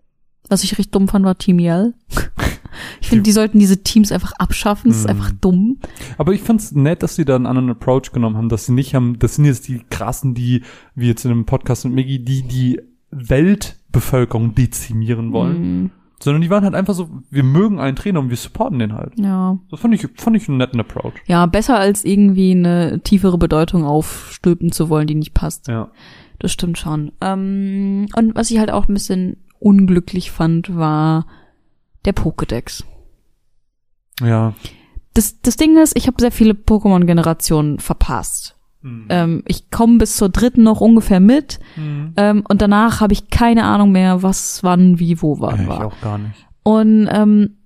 [0.49, 1.95] Was ich richtig dumm fand, war Team Yell.
[3.01, 4.91] ich finde, die sollten diese Teams einfach abschaffen.
[4.91, 5.11] Das ist Mhm.
[5.11, 5.79] einfach dumm.
[6.19, 8.95] Aber ich find's nett, dass sie da einen anderen Approach genommen haben, dass sie nicht
[8.95, 10.63] haben, das sind jetzt die krassen, die,
[10.95, 12.81] wie jetzt in dem Podcast mit Miggy, die die
[13.11, 15.91] Weltbevölkerung dezimieren wollen, Mhm.
[16.19, 19.13] Sondern die waren halt einfach so, wir mögen einen Trainer und wir supporten den halt.
[19.19, 19.59] Ja.
[19.71, 21.15] Das fand ich, fand ich einen netten Approach.
[21.27, 25.69] Ja, besser als irgendwie eine tiefere Bedeutung aufstülpen zu wollen, die nicht passt.
[25.69, 25.91] Ja.
[26.39, 27.13] Das stimmt schon.
[27.21, 31.27] Ähm, und was ich halt auch ein bisschen unglücklich fand, war
[32.05, 32.85] der Pokédex.
[34.23, 34.55] Ja.
[35.15, 38.56] Das, das Ding ist, ich habe sehr viele Pokémon-Generationen verpasst.
[38.87, 39.07] Mhm.
[39.09, 42.13] Ähm, ich komme bis zur dritten noch ungefähr mit Mhm.
[42.17, 45.69] ähm, und danach habe ich keine Ahnung mehr, was, wann, wie, wo, wann Ja, ich
[45.69, 45.87] war.
[45.87, 46.47] auch gar nicht.
[46.63, 47.57] Und ähm,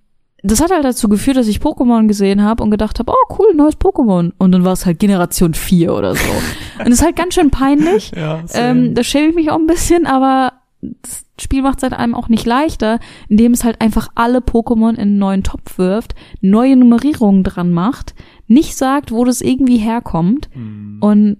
[0.42, 3.54] das hat halt dazu geführt, dass ich Pokémon gesehen habe und gedacht habe, oh cool,
[3.54, 4.32] neues Pokémon.
[4.38, 6.28] Und dann war es halt Generation 4 oder so.
[6.78, 8.12] und das ist halt ganz schön peinlich.
[8.16, 11.92] Ja, Ähm, da schäme ich mich auch ein bisschen, aber das Spiel macht es halt
[11.92, 16.14] einem auch nicht leichter, indem es halt einfach alle Pokémon in einen neuen Topf wirft,
[16.40, 18.14] neue Nummerierungen dran macht,
[18.50, 20.98] nicht sagt, wo das irgendwie herkommt Mhm.
[21.00, 21.36] und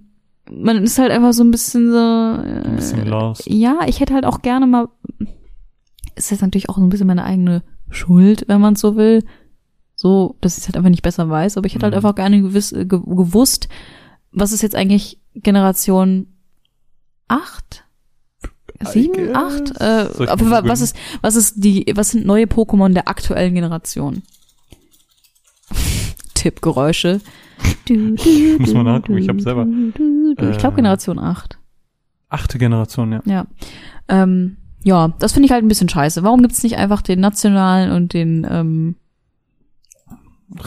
[0.51, 1.99] man ist halt einfach so ein bisschen so.
[1.99, 3.47] ein bisschen Äh, lost.
[3.47, 4.89] ja, ich hätte halt auch gerne mal.
[6.17, 9.25] Ist jetzt natürlich auch so ein bisschen meine eigene Schuld, wenn man es so will.
[9.97, 11.99] So, dass ich es halt einfach nicht besser weiß, aber ich hätte halt Mhm.
[11.99, 13.69] einfach gerne gewiss, äh, ge gewusst,
[14.33, 16.27] was ist jetzt eigentlich Generation
[17.29, 17.85] 8?
[18.83, 19.35] Sieben, guess.
[19.37, 19.81] acht?
[19.81, 24.23] Äh, aber was ist, was ist die, was sind neue Pokémon der aktuellen Generation?
[26.41, 27.21] Tippgeräusche.
[28.59, 30.77] Muss man nachgucken, ich hab selber- Ich glaube Äh.
[30.77, 31.59] Generation 8.
[32.29, 33.21] Achte Generation, ja.
[33.27, 33.47] Ja.
[34.09, 36.23] Ähm, ja, das finde ich halt ein bisschen scheiße.
[36.23, 38.95] Warum gibt's nicht einfach den nationalen und den ähm,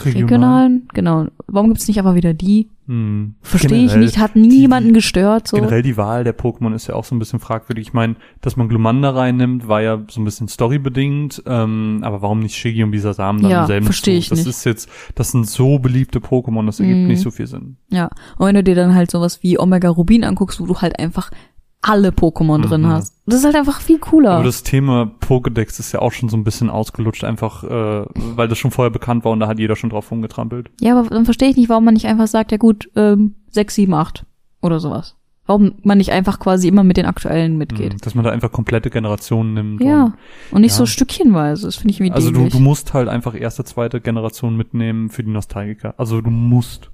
[0.04, 0.88] regionalen?
[0.94, 1.26] Genau.
[1.46, 2.70] Warum gibt's nicht einfach wieder die?
[2.86, 3.34] Hm.
[3.40, 4.18] Verstehe ich nicht.
[4.18, 5.48] Hat nie die- gestört.
[5.48, 5.56] So.
[5.56, 7.88] Generell die Wahl der Pokémon ist ja auch so ein bisschen fragwürdig.
[7.88, 11.42] Ich meine, dass man Glumanda reinnimmt, war ja so ein bisschen storybedingt.
[11.46, 14.18] Ähm, aber warum nicht Shiggy und Bisasam dann Ja, im selben versteh Zug?
[14.18, 14.48] ich Das nicht.
[14.48, 17.06] ist jetzt, das sind so beliebte Pokémon, das ergibt Mhm.
[17.08, 17.76] nicht so viel Sinn.
[17.90, 18.10] Ja.
[18.38, 21.30] Und wenn du dir dann halt sowas wie Omega Rubin anguckst, wo du halt einfach
[21.86, 22.86] alle Pokémon drin Mhm.
[22.88, 23.14] hast.
[23.26, 24.32] Das ist halt einfach viel cooler.
[24.32, 28.48] Aber das Thema Pokédex ist ja auch schon so ein bisschen ausgelutscht, einfach äh, weil
[28.48, 30.70] das schon vorher bekannt war und da hat jeder schon drauf rumgetrampelt.
[30.80, 33.74] ja, aber dann verstehe ich nicht, warum man nicht einfach sagt, ja gut, ähm, 6,
[33.76, 34.24] 7, 8
[34.62, 35.16] oder sowas.
[35.46, 37.92] Warum man nicht einfach quasi immer mit den aktuellen mitgeht.
[37.92, 37.98] Mhm.
[37.98, 39.82] Dass man da einfach komplette Generationen nimmt.
[39.82, 40.04] Ja.
[40.04, 40.14] Und,
[40.52, 40.78] Und nicht Ja.
[40.78, 41.66] so stückchenweise.
[41.66, 45.22] Das finde ich irgendwie also du, du musst halt einfach erste, zweite Generation mitnehmen für
[45.22, 45.92] die Nostalgiker.
[45.98, 46.90] Also du musst.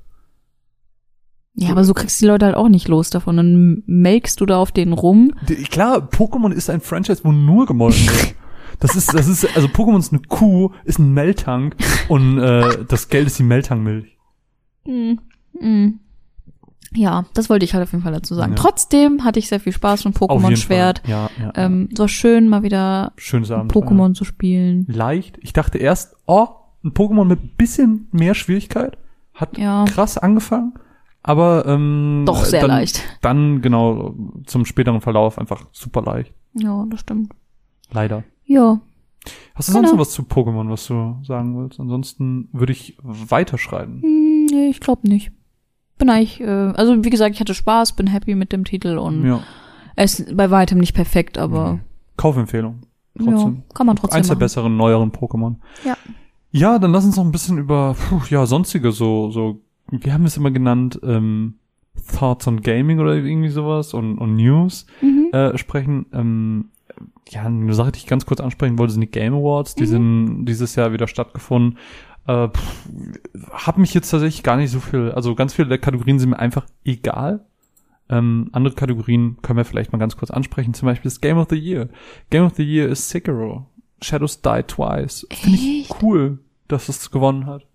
[1.61, 3.37] Ja, aber so kriegst du die Leute halt auch nicht los davon.
[3.37, 5.33] Dann melkst du da auf denen rum.
[5.71, 8.35] Klar, Pokémon ist ein Franchise, wo nur gemolken wird.
[8.79, 11.77] Das ist, das ist, also Pokémon ist eine Kuh, ist ein Meltank
[12.09, 14.17] und äh, das Geld ist die Meltankmilch.
[14.87, 15.17] Mm,
[15.53, 16.01] mm.
[16.95, 18.53] Ja, das wollte ich halt auf jeden Fall dazu sagen.
[18.53, 18.59] Ja.
[18.59, 21.01] Trotzdem hatte ich sehr viel Spaß jeden Pokémon Schwert.
[21.01, 21.11] Fall.
[21.11, 21.53] Ja, ja.
[21.57, 23.13] Ähm, es war schön, mal wieder.
[23.19, 24.87] Pokémon zu spielen.
[24.89, 25.39] Leicht.
[25.43, 26.49] Ich dachte erst, oh,
[26.83, 28.97] ein Pokémon mit ein bisschen mehr Schwierigkeit.
[29.35, 29.85] Hat Ja.
[29.85, 30.73] krass angefangen.
[31.23, 33.03] Aber ähm, Doch sehr dann, leicht.
[33.21, 34.15] Dann genau
[34.47, 36.33] zum späteren Verlauf einfach super leicht.
[36.55, 37.33] Ja, das stimmt.
[37.93, 38.25] Leider.
[38.47, 38.81] Ja.
[39.55, 39.97] Hast du sonst Genau.
[39.97, 41.79] noch was zu Pokémon, was du sagen willst?
[41.79, 44.01] Ansonsten würde ich weiterschreiten.
[44.03, 45.31] Hm, nee, ich glaube nicht.
[45.99, 49.23] bin eigentlich, äh, also wie gesagt, ich hatte Spaß, bin happy mit dem Titel und
[49.27, 49.41] Ja.
[49.97, 51.81] er ist bei weitem nicht perfekt, aber Mhm.
[52.17, 52.81] Kaufempfehlung.
[53.19, 53.63] ja, Trotzdem.
[53.75, 54.41] kann man trotzdem Eins der machen.
[54.41, 55.57] besseren, neueren Pokémon.
[55.85, 55.99] Ja.
[56.53, 59.61] Ja, dann lass uns noch ein bisschen über, puh, ja, sonstige so, so,
[59.91, 61.55] wir haben es immer genannt, ähm,
[62.17, 65.29] Thoughts on Gaming oder irgendwie sowas und, und News Mhm.
[65.33, 66.07] äh, sprechen.
[66.13, 66.67] Ähm,
[67.29, 69.75] ja, eine Sache, die ich ganz kurz ansprechen wollte, sind die Game Awards.
[69.75, 69.89] Die Mhm.
[69.89, 71.79] sind dieses Jahr wieder stattgefunden.
[72.27, 72.89] Äh, pff,
[73.53, 76.39] hab mich jetzt tatsächlich gar nicht so viel, also ganz viele der Kategorien sind mir
[76.39, 77.45] einfach egal.
[78.09, 80.75] Ähm, andere Kategorien können wir vielleicht mal ganz kurz ansprechen.
[80.75, 81.89] Zum Beispiel das Game of the Year.
[82.31, 83.67] Game of the Year ist Sekiro.
[84.03, 85.27] Shadows Die Twice.
[85.31, 86.39] Finde ich cool,
[86.69, 87.67] dass es gewonnen hat.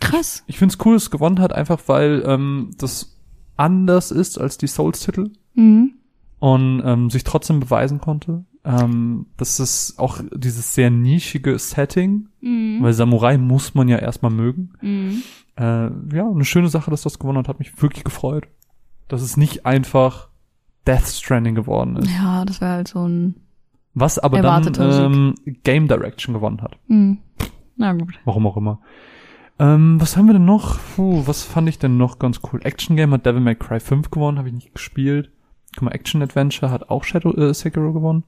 [0.00, 0.42] Krass.
[0.46, 3.18] Ich finde es cool, dass es gewonnen hat, einfach weil ähm, das
[3.56, 5.92] anders ist als die Souls-Titel Mhm.
[6.38, 8.44] und ähm, sich trotzdem beweisen konnte.
[8.64, 12.78] Ähm, das ist auch dieses sehr nischige Setting, Mhm.
[12.82, 14.72] weil Samurai muss man ja erstmal mögen.
[14.80, 15.22] Mhm.
[15.56, 15.64] Äh,
[16.16, 18.46] ja, eine schöne Sache, dass das gewonnen hat, hat mich wirklich gefreut.
[19.08, 20.28] Dass es nicht einfach
[20.86, 22.08] Death Stranding geworden ist.
[22.10, 23.34] Ja, das wäre halt so ein.
[23.92, 25.34] Was aber dann ähm,
[25.64, 26.78] Game Direction gewonnen hat.
[26.86, 27.18] Mhm.
[27.76, 28.14] Na gut.
[28.24, 28.80] Warum auch immer.
[29.60, 30.78] Ähm, was haben wir denn noch?
[30.96, 32.60] Puh, was fand ich denn noch ganz cool?
[32.64, 35.30] Action Game hat Devil May Cry 5 gewonnen, habe ich nicht gespielt.
[35.74, 38.24] Guck mal, Action Adventure hat auch Shadow äh, Sekiro gewonnen.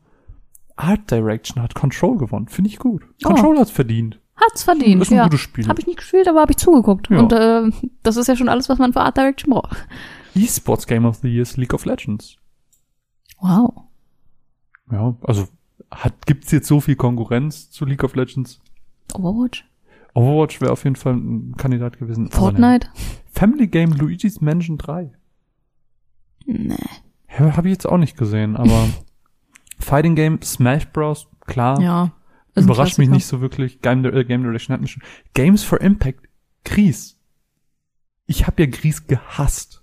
[0.76, 2.48] Art Direction hat Control gewonnen.
[2.48, 3.04] Finde ich gut.
[3.24, 3.28] Oh.
[3.28, 4.20] Control hat's verdient.
[4.36, 5.00] Hat's verdient.
[5.00, 5.24] ist ein ja.
[5.24, 5.68] gutes Spiel.
[5.68, 7.08] Habe ich nicht gespielt, aber habe ich zugeguckt.
[7.08, 7.18] Ja.
[7.18, 7.70] Und äh,
[8.02, 9.88] das ist ja schon alles, was man für Art Direction braucht.
[10.34, 12.36] Esports Game of the Year ist League of Legends.
[13.40, 13.84] Wow.
[14.90, 15.48] Ja, also
[15.90, 18.60] hat gibt's jetzt so viel Konkurrenz zu League of Legends?
[19.14, 19.64] Overwatch?
[20.14, 22.30] Overwatch wäre auf jeden Fall ein Kandidat gewesen.
[22.30, 22.88] Fortnite?
[23.30, 25.12] Family Game Luigi's Mansion 3.
[26.46, 26.76] Nee.
[27.30, 28.88] Ja, Habe ich jetzt auch nicht gesehen, aber
[29.78, 31.28] Fighting Game Smash Bros.
[31.46, 31.80] Klar.
[31.80, 32.12] Ja.
[32.54, 33.80] Überrascht mich nicht so wirklich.
[33.80, 35.02] Game, äh, Game Direction hat mich schon.
[35.34, 36.28] Games for Impact.
[36.64, 37.18] Gries.
[38.26, 39.81] Ich habe ja Gries gehasst.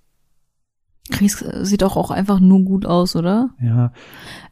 [1.11, 3.49] Chris äh, sieht doch auch einfach nur gut aus, oder?
[3.61, 3.91] Ja.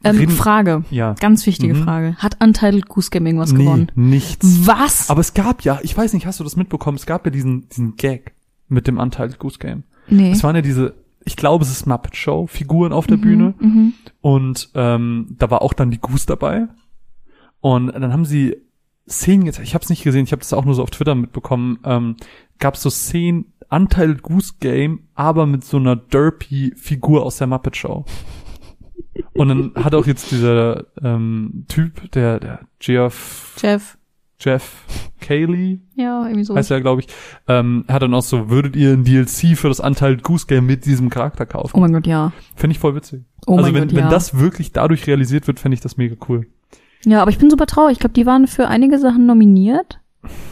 [0.04, 0.84] Ähm, Reden- Frage.
[0.90, 1.14] Ja.
[1.14, 1.84] Ganz wichtige Mhm.
[1.84, 2.16] Frage.
[2.16, 3.92] Hat Untitled Goose Game irgendwas nee, gewonnen?
[3.94, 4.66] nichts.
[4.66, 5.10] Was?
[5.10, 6.96] Aber es gab ja, ich weiß nicht, hast du das mitbekommen?
[6.96, 8.34] Es gab ja diesen, diesen Gag
[8.68, 9.84] mit dem Untitled Goose Game.
[10.08, 10.30] nee.
[10.32, 10.94] Es waren ja diese,
[11.24, 13.54] ich glaube, es ist Muppet Show, Figuren auf der Bühne.
[13.58, 13.92] Mhm.
[14.20, 16.68] Und ähm, da war auch dann die Goose dabei.
[17.60, 18.56] Und dann haben sie
[19.08, 21.14] Szenen jetzt, ich habe es nicht gesehen, ich habe das auch nur so auf Twitter
[21.14, 22.16] mitbekommen, ähm,
[22.58, 28.04] gab so Szenen, Untitled Goose Game, aber mit so einer Derpy-Figur aus der Muppet Show.
[29.34, 33.98] Und dann hat auch jetzt dieser ähm, Typ, der, der Geoff, Jeff.
[34.40, 34.84] Jeff
[35.20, 36.54] Cayley, Ja, irgendwie so.
[36.54, 37.08] heißt er, glaube ich,
[37.48, 40.86] ähm, hat dann auch so, würdet ihr ein DLC für das Untitled Goose Game mit
[40.86, 41.72] diesem Charakter kaufen?
[41.74, 42.32] oh mein Gott, ja.
[42.54, 43.24] Finde ich voll witzig.
[43.46, 44.10] Oh also mein wenn, Gott, wenn ja.
[44.10, 46.46] das wirklich dadurch realisiert wird, fände ich das mega cool.
[47.04, 47.94] Ja, aber ich bin super traurig.
[47.94, 50.00] Ich glaube, die waren für einige Sachen nominiert.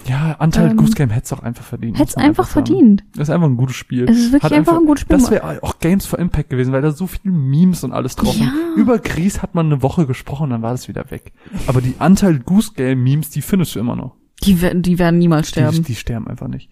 [0.08, 1.98] Ja, Untitled Ähm, Goose Game hätte es auch einfach verdient.
[1.98, 2.66] Hätte es einfach sagen.
[2.66, 3.04] verdient.
[3.16, 4.04] Das ist einfach ein gutes Spiel.
[4.08, 5.16] Es ist wirklich Hat einfach, ein gutes Spiel.
[5.18, 8.34] Das wäre auch Games for Impact gewesen, weil da so viele Memes und alles drauf
[8.34, 8.44] sind.
[8.46, 8.52] Ja.
[8.76, 11.32] Über Gries hat man eine Woche gesprochen, dann war das wieder weg.
[11.66, 14.14] Aber die Untitled Goose Game Memes, die findest du immer noch.
[14.44, 15.82] die, werden- die werden niemals Die, sterben.
[15.82, 16.70] die sterben einfach nicht.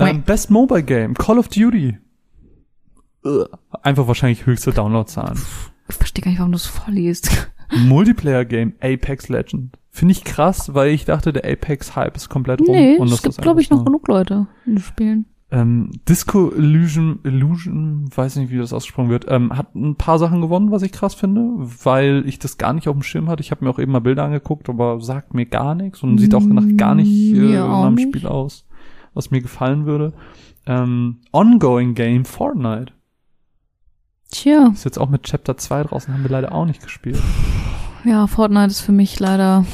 [0.00, 0.08] Ui.
[0.08, 1.98] Ähm, Best Mobile Game, Call of Duty.
[3.82, 5.38] Einfach wahrscheinlich höchste Downloadzahlen.
[5.88, 7.30] Ich verstehe gar nicht, warum du es vorliest.
[7.86, 9.76] Multiplayer Game, Apex Legend.
[9.94, 12.74] Finde ich krass, weil ich dachte, der Apex-Hype ist komplett rum.
[12.74, 15.26] nee, und es gibt, glaube ich, noch genug Leute, die spielen.
[15.50, 20.40] Ähm, Disco Illusion, Illusion, weiß nicht, wie das ausgesprochen wird, ähm, hat ein paar Sachen
[20.40, 21.42] gewonnen, was ich krass finde,
[21.84, 23.42] weil ich das gar nicht auf dem Schirm hatte.
[23.42, 26.34] Ich habe mir auch eben mal Bilder angeguckt, aber sagt mir gar nichts und sieht
[26.34, 28.08] auch nach gar nicht äh, nach einem nicht.
[28.08, 28.64] Spiel aus,
[29.12, 30.14] was mir gefallen würde.
[30.64, 32.94] Ähm, Ongoing Game Fortnite.
[34.30, 37.20] Tja, Ist jetzt auch mit Chapter 2 draußen, haben wir leider auch nicht gespielt.
[38.04, 39.64] Ja, Fortnite ist für mich leider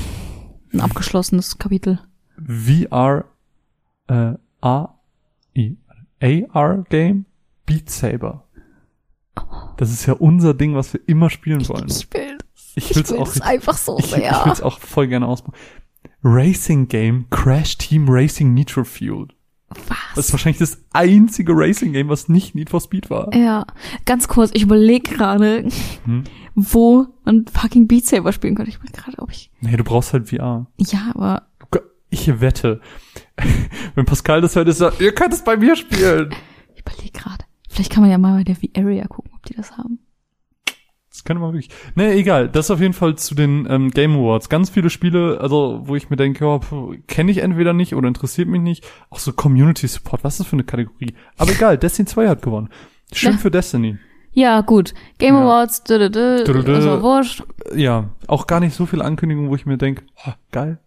[0.72, 2.01] ein abgeschlossenes Kapitel.
[2.47, 3.24] VR
[4.09, 4.95] äh, A
[5.57, 5.76] I
[6.20, 7.26] AR Game
[7.66, 8.45] Beat Saber.
[9.76, 11.87] Das ist ja unser Ding, was wir immer spielen wollen.
[11.89, 12.39] Ich will
[12.74, 14.43] Ich ich will's will auch es einfach so ich, ich sehr.
[14.45, 15.62] will's auch voll gerne ausprobieren.
[16.22, 19.35] Racing Game Crash Team Racing Nitro Fueled.
[19.71, 19.79] Das
[20.16, 20.25] Was?
[20.27, 23.35] ist wahrscheinlich das einzige Racing Game, was nicht Need for Speed war.
[23.35, 23.66] Ja,
[24.07, 25.69] ganz kurz, ich überlege gerade,
[26.05, 26.25] Hm?
[26.55, 28.71] wo man fucking Beat Saber spielen könnte.
[28.71, 29.51] Ich überlege gerade, ob ich.
[29.61, 30.66] Nee, du brauchst halt VR.
[30.79, 31.49] Ja, aber
[32.11, 32.81] Ich wette,
[33.95, 36.31] wenn Pascal das hört, ist er, ihr könnt es bei mir spielen.
[36.75, 37.45] ich überlege gerade.
[37.69, 39.99] Vielleicht kann man ja mal bei der V-Area gucken, ob die das haben.
[41.19, 41.71] Das könnte man wirklich.
[41.97, 42.49] Nee, egal.
[42.49, 44.49] Das auf jeden Fall zu den ähm, Game Awards.
[44.49, 46.61] Ganz viele Spiele, also wo ich mir denke, ja,
[47.09, 48.85] kenne ich entweder nicht oder interessiert mich nicht.
[49.11, 51.14] Auch so Community Support, was ist das für eine Kategorie?
[51.37, 52.69] Aber egal, Destiny 2 hat gewonnen.
[53.12, 53.39] Schön Ja.
[53.39, 53.99] für Destiny.
[54.33, 54.95] Ja, gut.
[55.19, 55.43] Game Ja.
[55.43, 56.85] Awards, dü, dü, dü, Dü, dü, dü.
[56.87, 57.43] war wurscht.
[57.75, 60.79] Ja, auch gar nicht so viele Ankündigungen, wo ich mir denke, oh, geil.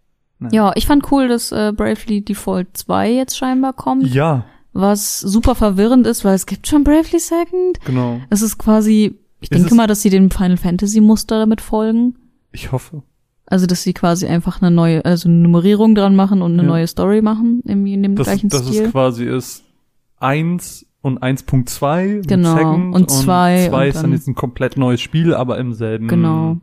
[0.50, 4.06] Ja, ich fand cool, dass äh, Bravely Default 2 jetzt scheinbar kommt.
[4.06, 7.78] Ja, was super verwirrend ist, weil es gibt schon Bravely Second.
[7.84, 8.20] Genau.
[8.30, 11.60] Es ist quasi, ich Es denke ist- mal, dass sie dem Final Fantasy Muster damit
[11.60, 12.14] folgen.
[12.52, 13.02] Ich hoffe.
[13.46, 16.68] Also, dass sie quasi einfach eine neue, also eine Nummerierung dran machen und eine Ja.
[16.68, 18.84] neue Story machen, irgendwie in dem Das, gleichen das Stil.
[18.84, 19.64] ist quasi ist
[20.20, 24.76] 1 und 1.2 mit Genau, Second und zwei zwei und ist dann jetzt ein komplett
[24.76, 26.08] neues Spiel, aber im selben.
[26.08, 26.58] Genau.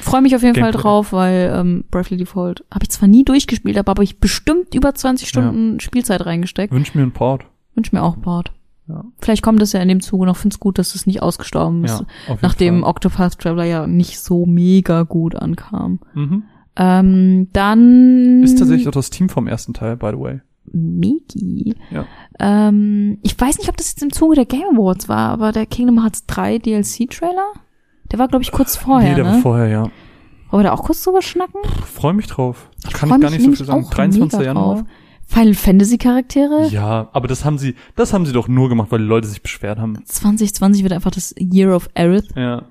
[0.00, 0.82] Freue mich auf jeden Fall Gameplay.
[0.82, 4.94] drauf, weil ähm, Bravely Default habe ich zwar nie durchgespielt, aber habe ich bestimmt über
[4.94, 6.72] 20 Stunden Spielzeit reingesteckt.
[6.72, 7.44] Wünsch mir einen Port.
[7.74, 8.52] Wünsch mir auch Bord.
[8.88, 9.04] Ja.
[9.20, 10.36] Vielleicht kommt es ja in dem Zuge noch.
[10.36, 12.90] Find's gut, dass es nicht ausgestorben ist, Ja, nachdem Fall.
[12.90, 16.00] Octopath Traveler ja nicht so mega gut ankam.
[16.14, 16.42] Mhm.
[16.76, 20.40] Ähm, dann Ist tatsächlich auch das Team vom ersten Teil, by the way.
[20.72, 21.76] Megi.
[21.90, 22.06] Ja.
[22.38, 25.66] Ähm, ich weiß nicht, ob das jetzt im Zuge der Game Awards war, aber der
[25.66, 27.52] Kingdom Hearts 3 DLC-Trailer,
[28.10, 29.30] der war, glaube ich, kurz vorher, nee, der ne?
[29.32, 29.82] war vorher, ja.
[30.50, 31.60] Wollen wir da auch kurz drüber schnacken?
[31.84, 32.70] Freue mich drauf.
[32.92, 33.84] Kann freu ich gar nicht so viel sagen.
[33.84, 34.38] auch 23.
[34.38, 34.74] mega Januar.
[34.76, 34.84] drauf.
[35.34, 36.68] Final Fantasy Charaktere?
[36.68, 39.42] Ja, aber das haben sie, das haben sie doch nur gemacht, weil die Leute sich
[39.42, 39.96] beschwert haben.
[40.04, 42.28] 2020 wird einfach das Year of Aerith.
[42.36, 42.66] Ja.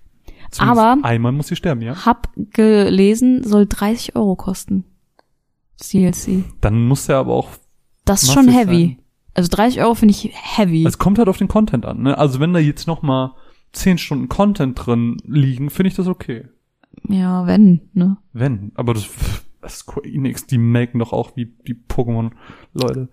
[0.58, 2.06] Aber- einmal muss sie sterben, ja.
[2.06, 4.84] Hab gelesen, soll 30 Euro kosten.
[5.78, 6.44] Das DLC.
[6.62, 7.50] Dann muss er aber auch,
[8.06, 8.86] Das ist schon heavy.
[8.96, 8.98] sein.
[9.34, 10.86] Also 30 Euro finde ich heavy.
[10.86, 12.16] es kommt halt auf den Content an, ne?
[12.16, 13.34] Also wenn da jetzt noch mal
[13.72, 16.46] 10 Stunden Content drin liegen, finde ich das okay.
[17.10, 18.16] ja, wenn, ne?
[18.32, 19.06] Wenn, aber das,
[19.68, 23.08] Square Enix, die melken doch auch wie die Pokémon-Leute.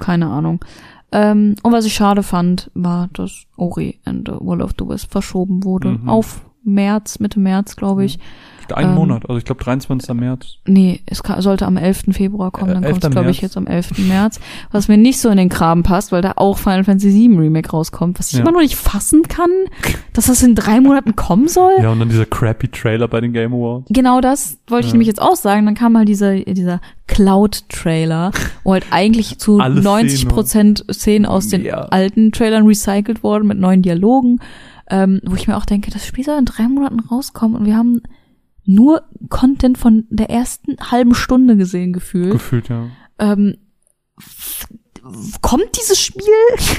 [0.00, 0.64] Keine Ahnung.
[1.12, 5.12] Ähm, und was ich schade fand, war, dass Ori and the Will of the Wisp
[5.12, 5.90] verschoben wurde.
[5.90, 6.08] Mhm.
[6.08, 8.18] Auf März, Mitte März, glaube ich.
[8.72, 10.14] Einen Ähm, Monat, also ich glaube 23.
[10.14, 10.54] März.
[10.66, 12.04] Nee, es sollte am 11.
[12.14, 13.04] Februar kommen, Äh, dann kommt 11.
[13.04, 13.98] es, glaube ich, jetzt am 11.
[14.08, 14.40] März.
[14.72, 17.68] Was mir nicht so in den Kram passt, weil da auch Final Fantasy VII Remake
[17.70, 18.40] rauskommt, was ich Ja.
[18.40, 19.50] immer noch nicht fassen kann,
[20.14, 21.72] dass das in drei Monaten kommen soll.
[21.82, 23.84] Ja, und dann dieser crappy Trailer bei den Game Awards.
[23.90, 24.94] Genau das wollte ich Ja.
[24.94, 25.66] nämlich jetzt auch sagen.
[25.66, 28.30] Dann kam halt dieser, dieser Cloud-Trailer,
[28.64, 31.80] wo halt eigentlich zu Alle 90 Prozent Szenen aus den Ja.
[31.90, 34.40] alten Trailern recycelt wurden mit neuen Dialogen,
[34.90, 37.76] ähm, wo ich mir auch denke, das Spiel soll in drei Monaten rauskommen und wir
[37.76, 38.02] haben
[38.64, 42.32] nur Content von der ersten halben Stunde gesehen gefühlt.
[42.32, 42.86] Gefühlt, ja.
[43.18, 43.56] Ähm,
[45.40, 46.24] kommt dieses Spiel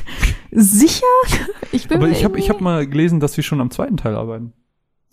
[0.51, 1.05] sicher?
[1.71, 4.15] Ich bin Aber ich habe ich hab mal gelesen, dass sie schon am zweiten Teil
[4.15, 4.53] arbeiten.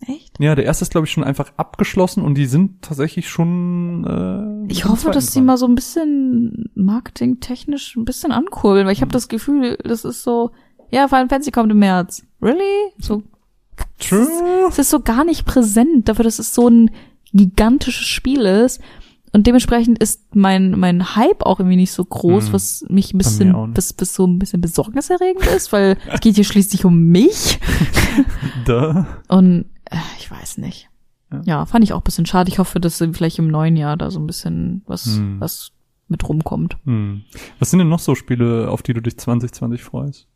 [0.06, 0.38] echt.
[0.40, 4.66] Ja, der erste ist, glaube ich, schon einfach abgeschlossen und die sind tatsächlich schon.
[4.68, 5.46] Äh, Ich hoffe, dass die dran.
[5.46, 9.04] mal so ein bisschen marketingtechnisch ein bisschen ankurbeln, weil ich Mhm.
[9.04, 10.52] habe das Gefühl, das ist so,
[10.92, 12.22] ja, Final Fantasy kommt im März.
[12.40, 12.92] Really?
[12.98, 13.22] So,
[13.98, 14.28] True.
[14.68, 16.90] es ist so gar nicht präsent dafür, dass es so ein
[17.32, 18.80] gigantisches Spiel ist.
[19.34, 22.52] Und dementsprechend ist mein, mein Hype auch irgendwie nicht so groß, Mhm.
[22.52, 26.44] was mich ein bisschen, bis, bis so ein bisschen besorgniserregend ist, weil es geht hier
[26.44, 27.58] schließlich um mich.
[28.66, 29.06] Da.
[29.28, 30.88] Und äh, ich weiß nicht.
[31.32, 31.40] Ja.
[31.44, 31.66] Ja.
[31.66, 32.50] fand ich auch ein bisschen schade.
[32.50, 35.40] Ich hoffe, dass vielleicht im neuen Jahr da so ein bisschen was, Hm.
[35.40, 35.72] was
[36.08, 36.76] mit rumkommt.
[36.84, 37.22] Hm.
[37.58, 40.26] Was sind denn noch so Spiele, auf die du dich 2020 freust?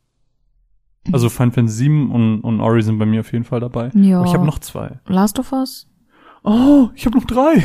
[1.13, 3.91] Also Final Fantasy 7 und, und Ori sind bei mir auf jeden Fall dabei.
[3.95, 4.19] Ja.
[4.19, 4.99] Aber ich habe noch zwei.
[5.07, 5.87] Last of Us?
[6.43, 7.65] Oh, ich habe noch drei.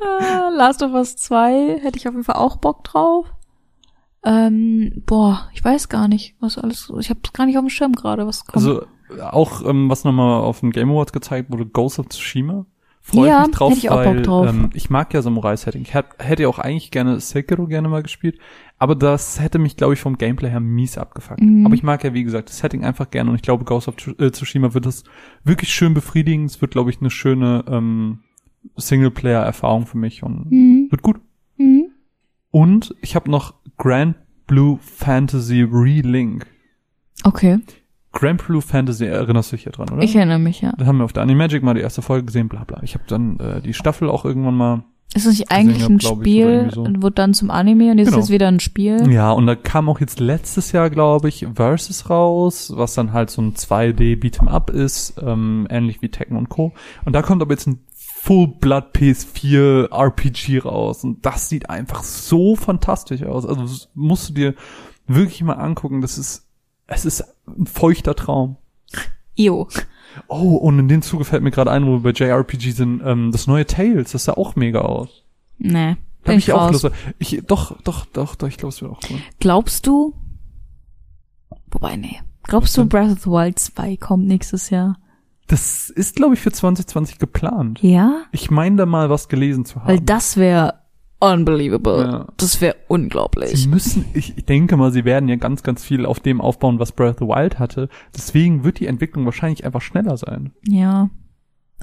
[0.00, 3.26] Ah, Last of Us 2 hätte ich auf jeden Fall auch Bock drauf.
[4.24, 7.92] Ähm, boah, ich weiß gar nicht, was alles, ich habe gar nicht auf dem Schirm
[7.92, 8.56] gerade, was kommt.
[8.56, 8.86] Also
[9.30, 12.64] auch ähm, was nochmal auf dem Game Awards gezeigt wurde, Ghost of Tsushima.
[13.02, 14.46] Freue Ja, ich mich drauf, hätte ich auch Bock weil drauf.
[14.48, 15.82] Ähm, ich mag ja Samurai-Setting.
[15.82, 18.38] Ich hätt- hätte ja auch eigentlich gerne Sekiro gerne mal gespielt,
[18.78, 21.40] aber das hätte mich, glaube ich, vom Gameplay her mies abgefuckt.
[21.40, 21.64] Mhm.
[21.64, 23.94] Aber ich mag ja, wie gesagt, das Setting einfach gerne und ich glaube, Ghost of
[24.18, 25.04] äh, Tsushima wird das
[25.44, 26.44] wirklich schön befriedigen.
[26.44, 28.20] Es wird, glaube ich, eine schöne ähm,
[28.76, 30.88] Singleplayer-Erfahrung für mich und mhm.
[30.90, 31.20] wird gut.
[31.56, 31.86] Mhm.
[32.50, 34.16] Und ich habe noch Grand
[34.46, 36.46] Blue Fantasy Relink.
[37.22, 37.60] Okay,
[38.14, 40.02] Grand Blue Fantasy, erinnerst du dich hier dran, oder?
[40.02, 40.72] ich erinnere mich, ja.
[40.78, 42.80] Da haben wir auf der Animagic mal die erste Folge gesehen, bla bla.
[42.82, 44.84] Ich habe dann äh, die Staffel auch irgendwann mal.
[45.14, 46.82] Ist das nicht eigentlich hab, ein ich, oder Spiel irgendwie so.
[46.82, 48.18] und wird dann zum Anime und jetzt Genau.
[48.18, 49.12] ist es wieder ein Spiel?
[49.12, 53.30] Ja, und da kam auch jetzt letztes Jahr, glaube ich, Versus raus, was dann halt
[53.30, 56.72] so ein 2D Beat'em Up ist, ähm, ähnlich wie Tekken und Co.
[57.04, 62.02] Und da kommt aber jetzt ein Full Blood PS4 RPG raus und das sieht einfach
[62.02, 63.44] so fantastisch aus.
[63.46, 64.54] Also das musst du dir
[65.06, 66.00] wirklich mal angucken.
[66.00, 66.46] Das ist,
[66.86, 68.56] es ist ein feuchter Traum.
[69.36, 69.68] Io.
[70.28, 73.32] Oh, und in dem Zuge fällt mir gerade ein, wo wir bei JRPG sind, ähm,
[73.32, 75.22] das neue Tales, das sah auch mega aus.
[75.58, 76.82] Nee, Da bin hab ich auch raus.
[76.82, 76.94] Lust.
[77.18, 79.18] Ich, doch, doch, doch, doch, ich glaube, es wird auch cool.
[79.40, 80.14] Glaubst du?
[81.70, 82.20] Wobei, nee.
[82.44, 82.86] Glaubst du?
[82.86, 84.98] Breath of the Wild 2 kommt nächstes Jahr?
[85.46, 87.80] Das ist, glaube ich, für 2020 geplant.
[87.82, 88.22] Ja?
[88.32, 89.88] Ich meine da mal was gelesen zu haben.
[89.88, 90.80] Weil das wäre
[91.32, 92.02] unbelievable.
[92.02, 92.26] Ja.
[92.36, 93.66] Das wäre Sie unglaublich.
[93.66, 96.92] müssen, ich ich denke mal, sie werden ja ganz, ganz viel auf dem aufbauen, was
[96.92, 97.88] Breath of the Wild hatte.
[98.14, 100.52] Deswegen wird die Entwicklung wahrscheinlich einfach schneller sein.
[100.68, 101.10] Ja.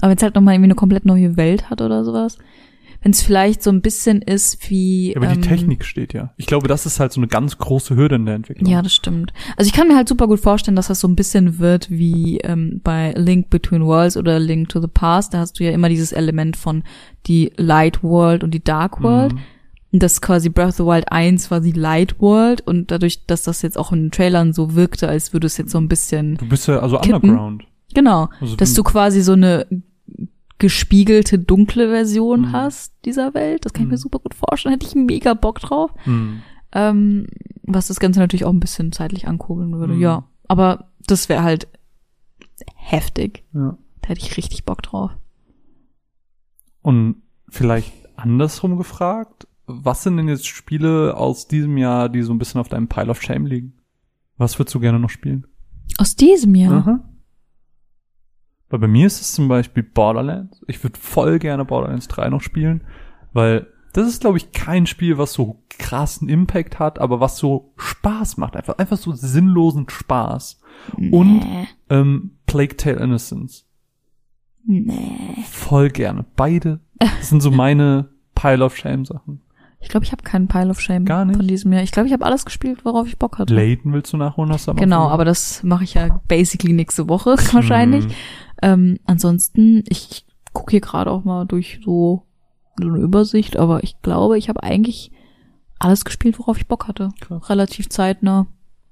[0.00, 2.38] Aber jetzt halt nochmal irgendwie eine komplett neue Welt hat oder sowas.
[3.02, 5.10] Wenn es vielleicht so ein bisschen ist wie.
[5.10, 6.32] Ja, aber ähm, die Technik steht ja.
[6.36, 8.68] Ich glaube, das ist halt so eine ganz große Hürde in der Entwicklung.
[8.70, 9.32] Ja, das stimmt.
[9.56, 12.38] Also ich kann mir halt super gut vorstellen, dass das so ein bisschen wird wie
[12.38, 15.34] ähm, bei Link Between Worlds oder Link to the Past.
[15.34, 16.82] Da hast du ja immer dieses Element von
[17.26, 19.32] die Light World und die Dark World.
[19.34, 19.38] Mhm.
[19.92, 23.42] Und das quasi Breath of the Wild 1 war die Light World und dadurch, dass
[23.42, 26.36] das jetzt auch in den Trailern so wirkte, als würde es jetzt so ein bisschen
[26.38, 27.28] Du bist ja also Kippen.
[27.30, 27.64] underground.
[27.92, 29.66] Genau, Also dass du- du quasi so eine
[30.62, 32.52] gespiegelte, dunkle Version Mhm.
[32.52, 33.64] hast dieser Welt.
[33.66, 34.00] Das kann ich mir Mhm.
[34.00, 34.72] super gut vorstellen.
[34.72, 35.90] Hätte ich mega Bock drauf.
[36.04, 36.40] Hm.
[36.72, 37.26] Ähm,
[37.64, 39.92] was das Ganze natürlich auch ein bisschen zeitlich ankurbeln würde.
[39.94, 40.00] Mhm.
[40.00, 41.68] Ja, aber das wäre halt
[42.76, 43.44] heftig.
[43.52, 43.76] Ja.
[44.00, 45.10] Da hätte ich richtig Bock drauf.
[46.80, 47.16] Und
[47.48, 52.60] vielleicht andersrum gefragt, was sind denn jetzt Spiele aus diesem Jahr, die so ein bisschen
[52.60, 53.74] auf deinem Pile of Shame liegen?
[54.38, 55.46] Was würdest du gerne noch spielen?
[55.98, 56.72] Aus diesem Jahr.
[56.86, 57.00] Aha.
[58.72, 60.62] Weil bei mir ist es zum Beispiel Borderlands.
[60.66, 62.82] Ich würde voll gerne Borderlands 3 noch spielen,
[63.34, 67.74] weil das ist, glaube ich, kein Spiel, was so krassen Impact hat, aber was so
[67.76, 68.56] Spaß macht.
[68.56, 70.58] Einfach, einfach so sinnlosen Spaß.
[71.10, 71.68] Und Nee.
[71.90, 73.66] ähm, Plague Tale Innocence.
[74.64, 75.44] Nee.
[75.50, 76.24] Voll gerne.
[76.36, 76.80] Beide.
[76.98, 79.42] Das sind so meine Pile of Shame Sachen.
[79.80, 81.36] Ich glaube, ich habe keinen Pile of Shame Gar nicht?
[81.36, 81.82] von diesem Jahr.
[81.82, 83.52] Ich glaube, ich habe alles gespielt, worauf ich Bock hatte.
[83.52, 87.08] Layton willst du nachholen, hast du am Genau, aber das mache ich ja basically nächste
[87.08, 88.04] Woche wahrscheinlich.
[88.04, 88.10] Hm.
[88.62, 92.26] Ähm, ansonsten, ich gucke hier gerade auch mal durch so,
[92.80, 95.12] so eine Übersicht, aber ich glaube, ich habe eigentlich
[95.78, 97.10] alles gespielt, worauf ich Bock hatte.
[97.20, 97.50] Krass.
[97.50, 98.46] Relativ zeitnah.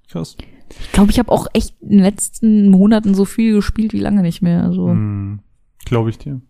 [0.09, 0.37] Krass.
[0.81, 4.23] Ich glaube, ich habe auch echt in den letzten Monaten so viel gespielt wie lange
[4.23, 4.63] nicht mehr.
[4.65, 5.41] Also Hm.
[5.85, 6.41] Glaube ich dir.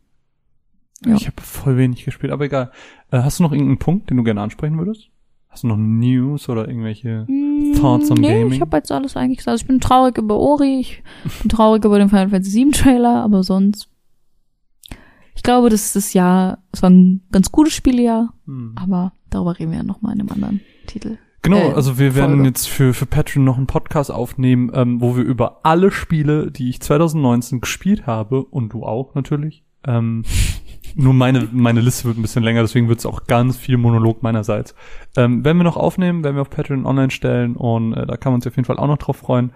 [1.06, 1.14] Ja.
[1.14, 2.72] Ich habe voll wenig gespielt, aber egal.
[3.10, 5.08] Äh, hast du noch irgendeinen Punkt, den du gerne ansprechen würdest?
[5.50, 7.26] Hast du noch News oder irgendwelche
[7.80, 8.52] Thoughts on Mm, nee, Gaming?
[8.52, 9.52] ich habe jetzt alles eigentlich gesagt.
[9.52, 11.02] Also ich bin traurig über Ori, ich
[11.40, 13.88] bin traurig über den Final Fantasy VII Trailer, aber sonst.
[15.34, 18.74] Ich glaube, das ist das Jahr, es war ein ganz gutes Spielejahr, Hm.
[18.76, 21.18] aber darüber reden wir ja nochmal in einem anderen Titel.
[21.42, 22.48] Genau, äh, also wir werden Folge.
[22.48, 26.68] jetzt für, für Patreon noch einen Podcast aufnehmen, ähm, wo wir über alle Spiele, die
[26.68, 30.24] ich 2019 gespielt habe, und du auch natürlich, ähm,
[30.94, 34.22] nur meine, meine Liste wird ein bisschen länger, deswegen wird es auch ganz viel Monolog
[34.22, 34.74] meinerseits.
[35.16, 38.32] Ähm, werden wir noch aufnehmen, werden wir auf Patreon online stellen und äh, da kann
[38.32, 39.52] man uns auf jeden Fall auch noch drauf freuen.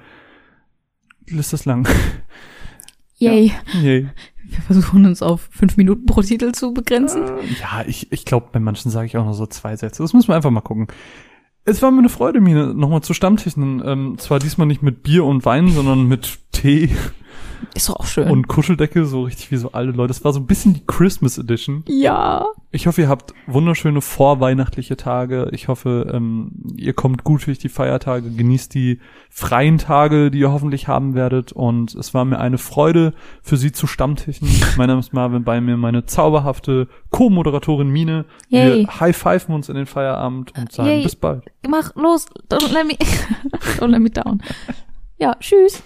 [1.29, 1.89] Die Liste ist lang.
[3.17, 3.53] Yay.
[3.81, 4.09] Yay.
[4.47, 7.23] Wir versuchen uns auf fünf Minuten pro Titel zu begrenzen.
[7.61, 10.03] Ja, ich, ich glaube, bei manchen sage ich auch noch so zwei Sätze.
[10.03, 10.89] Das müssen wir einfach mal gucken.
[11.65, 13.83] Es war mir eine Freude, Mine, nochmal zu Stammtischen.
[13.85, 16.91] Ähm, zwar diesmal nicht mit Bier und Wein, sondern mit Tee
[17.75, 18.31] Ist doch auch schön.
[18.31, 20.09] und Kuscheldecke, so richtig wie so alte Leute.
[20.09, 21.85] Das war so ein bisschen die Christmas Edition.
[21.87, 22.45] ja.
[22.77, 25.49] Ich hoffe, ihr habt wunderschöne vorweihnachtliche Tage.
[25.53, 28.99] Ich hoffe, ähm, ihr kommt gut durch die Feiertage, genießt die
[29.31, 31.53] freien Tage, die ihr hoffentlich haben werdet.
[31.53, 34.49] Und es war mir eine Freude, für Sie zu Stammtischen.
[34.77, 38.25] mein Name ist Marvin, bei mir meine zauberhafte Co-Moderatorin Mine.
[38.49, 38.87] Yay.
[38.87, 41.05] Wir high-pfeifen uns in den Feierabend und sagen Yay.
[41.05, 41.45] bis bald.
[41.69, 42.27] Mach los.
[42.51, 42.95] Don't let me,
[43.79, 44.43] don't let me down.
[45.19, 45.81] Ja, tschüss.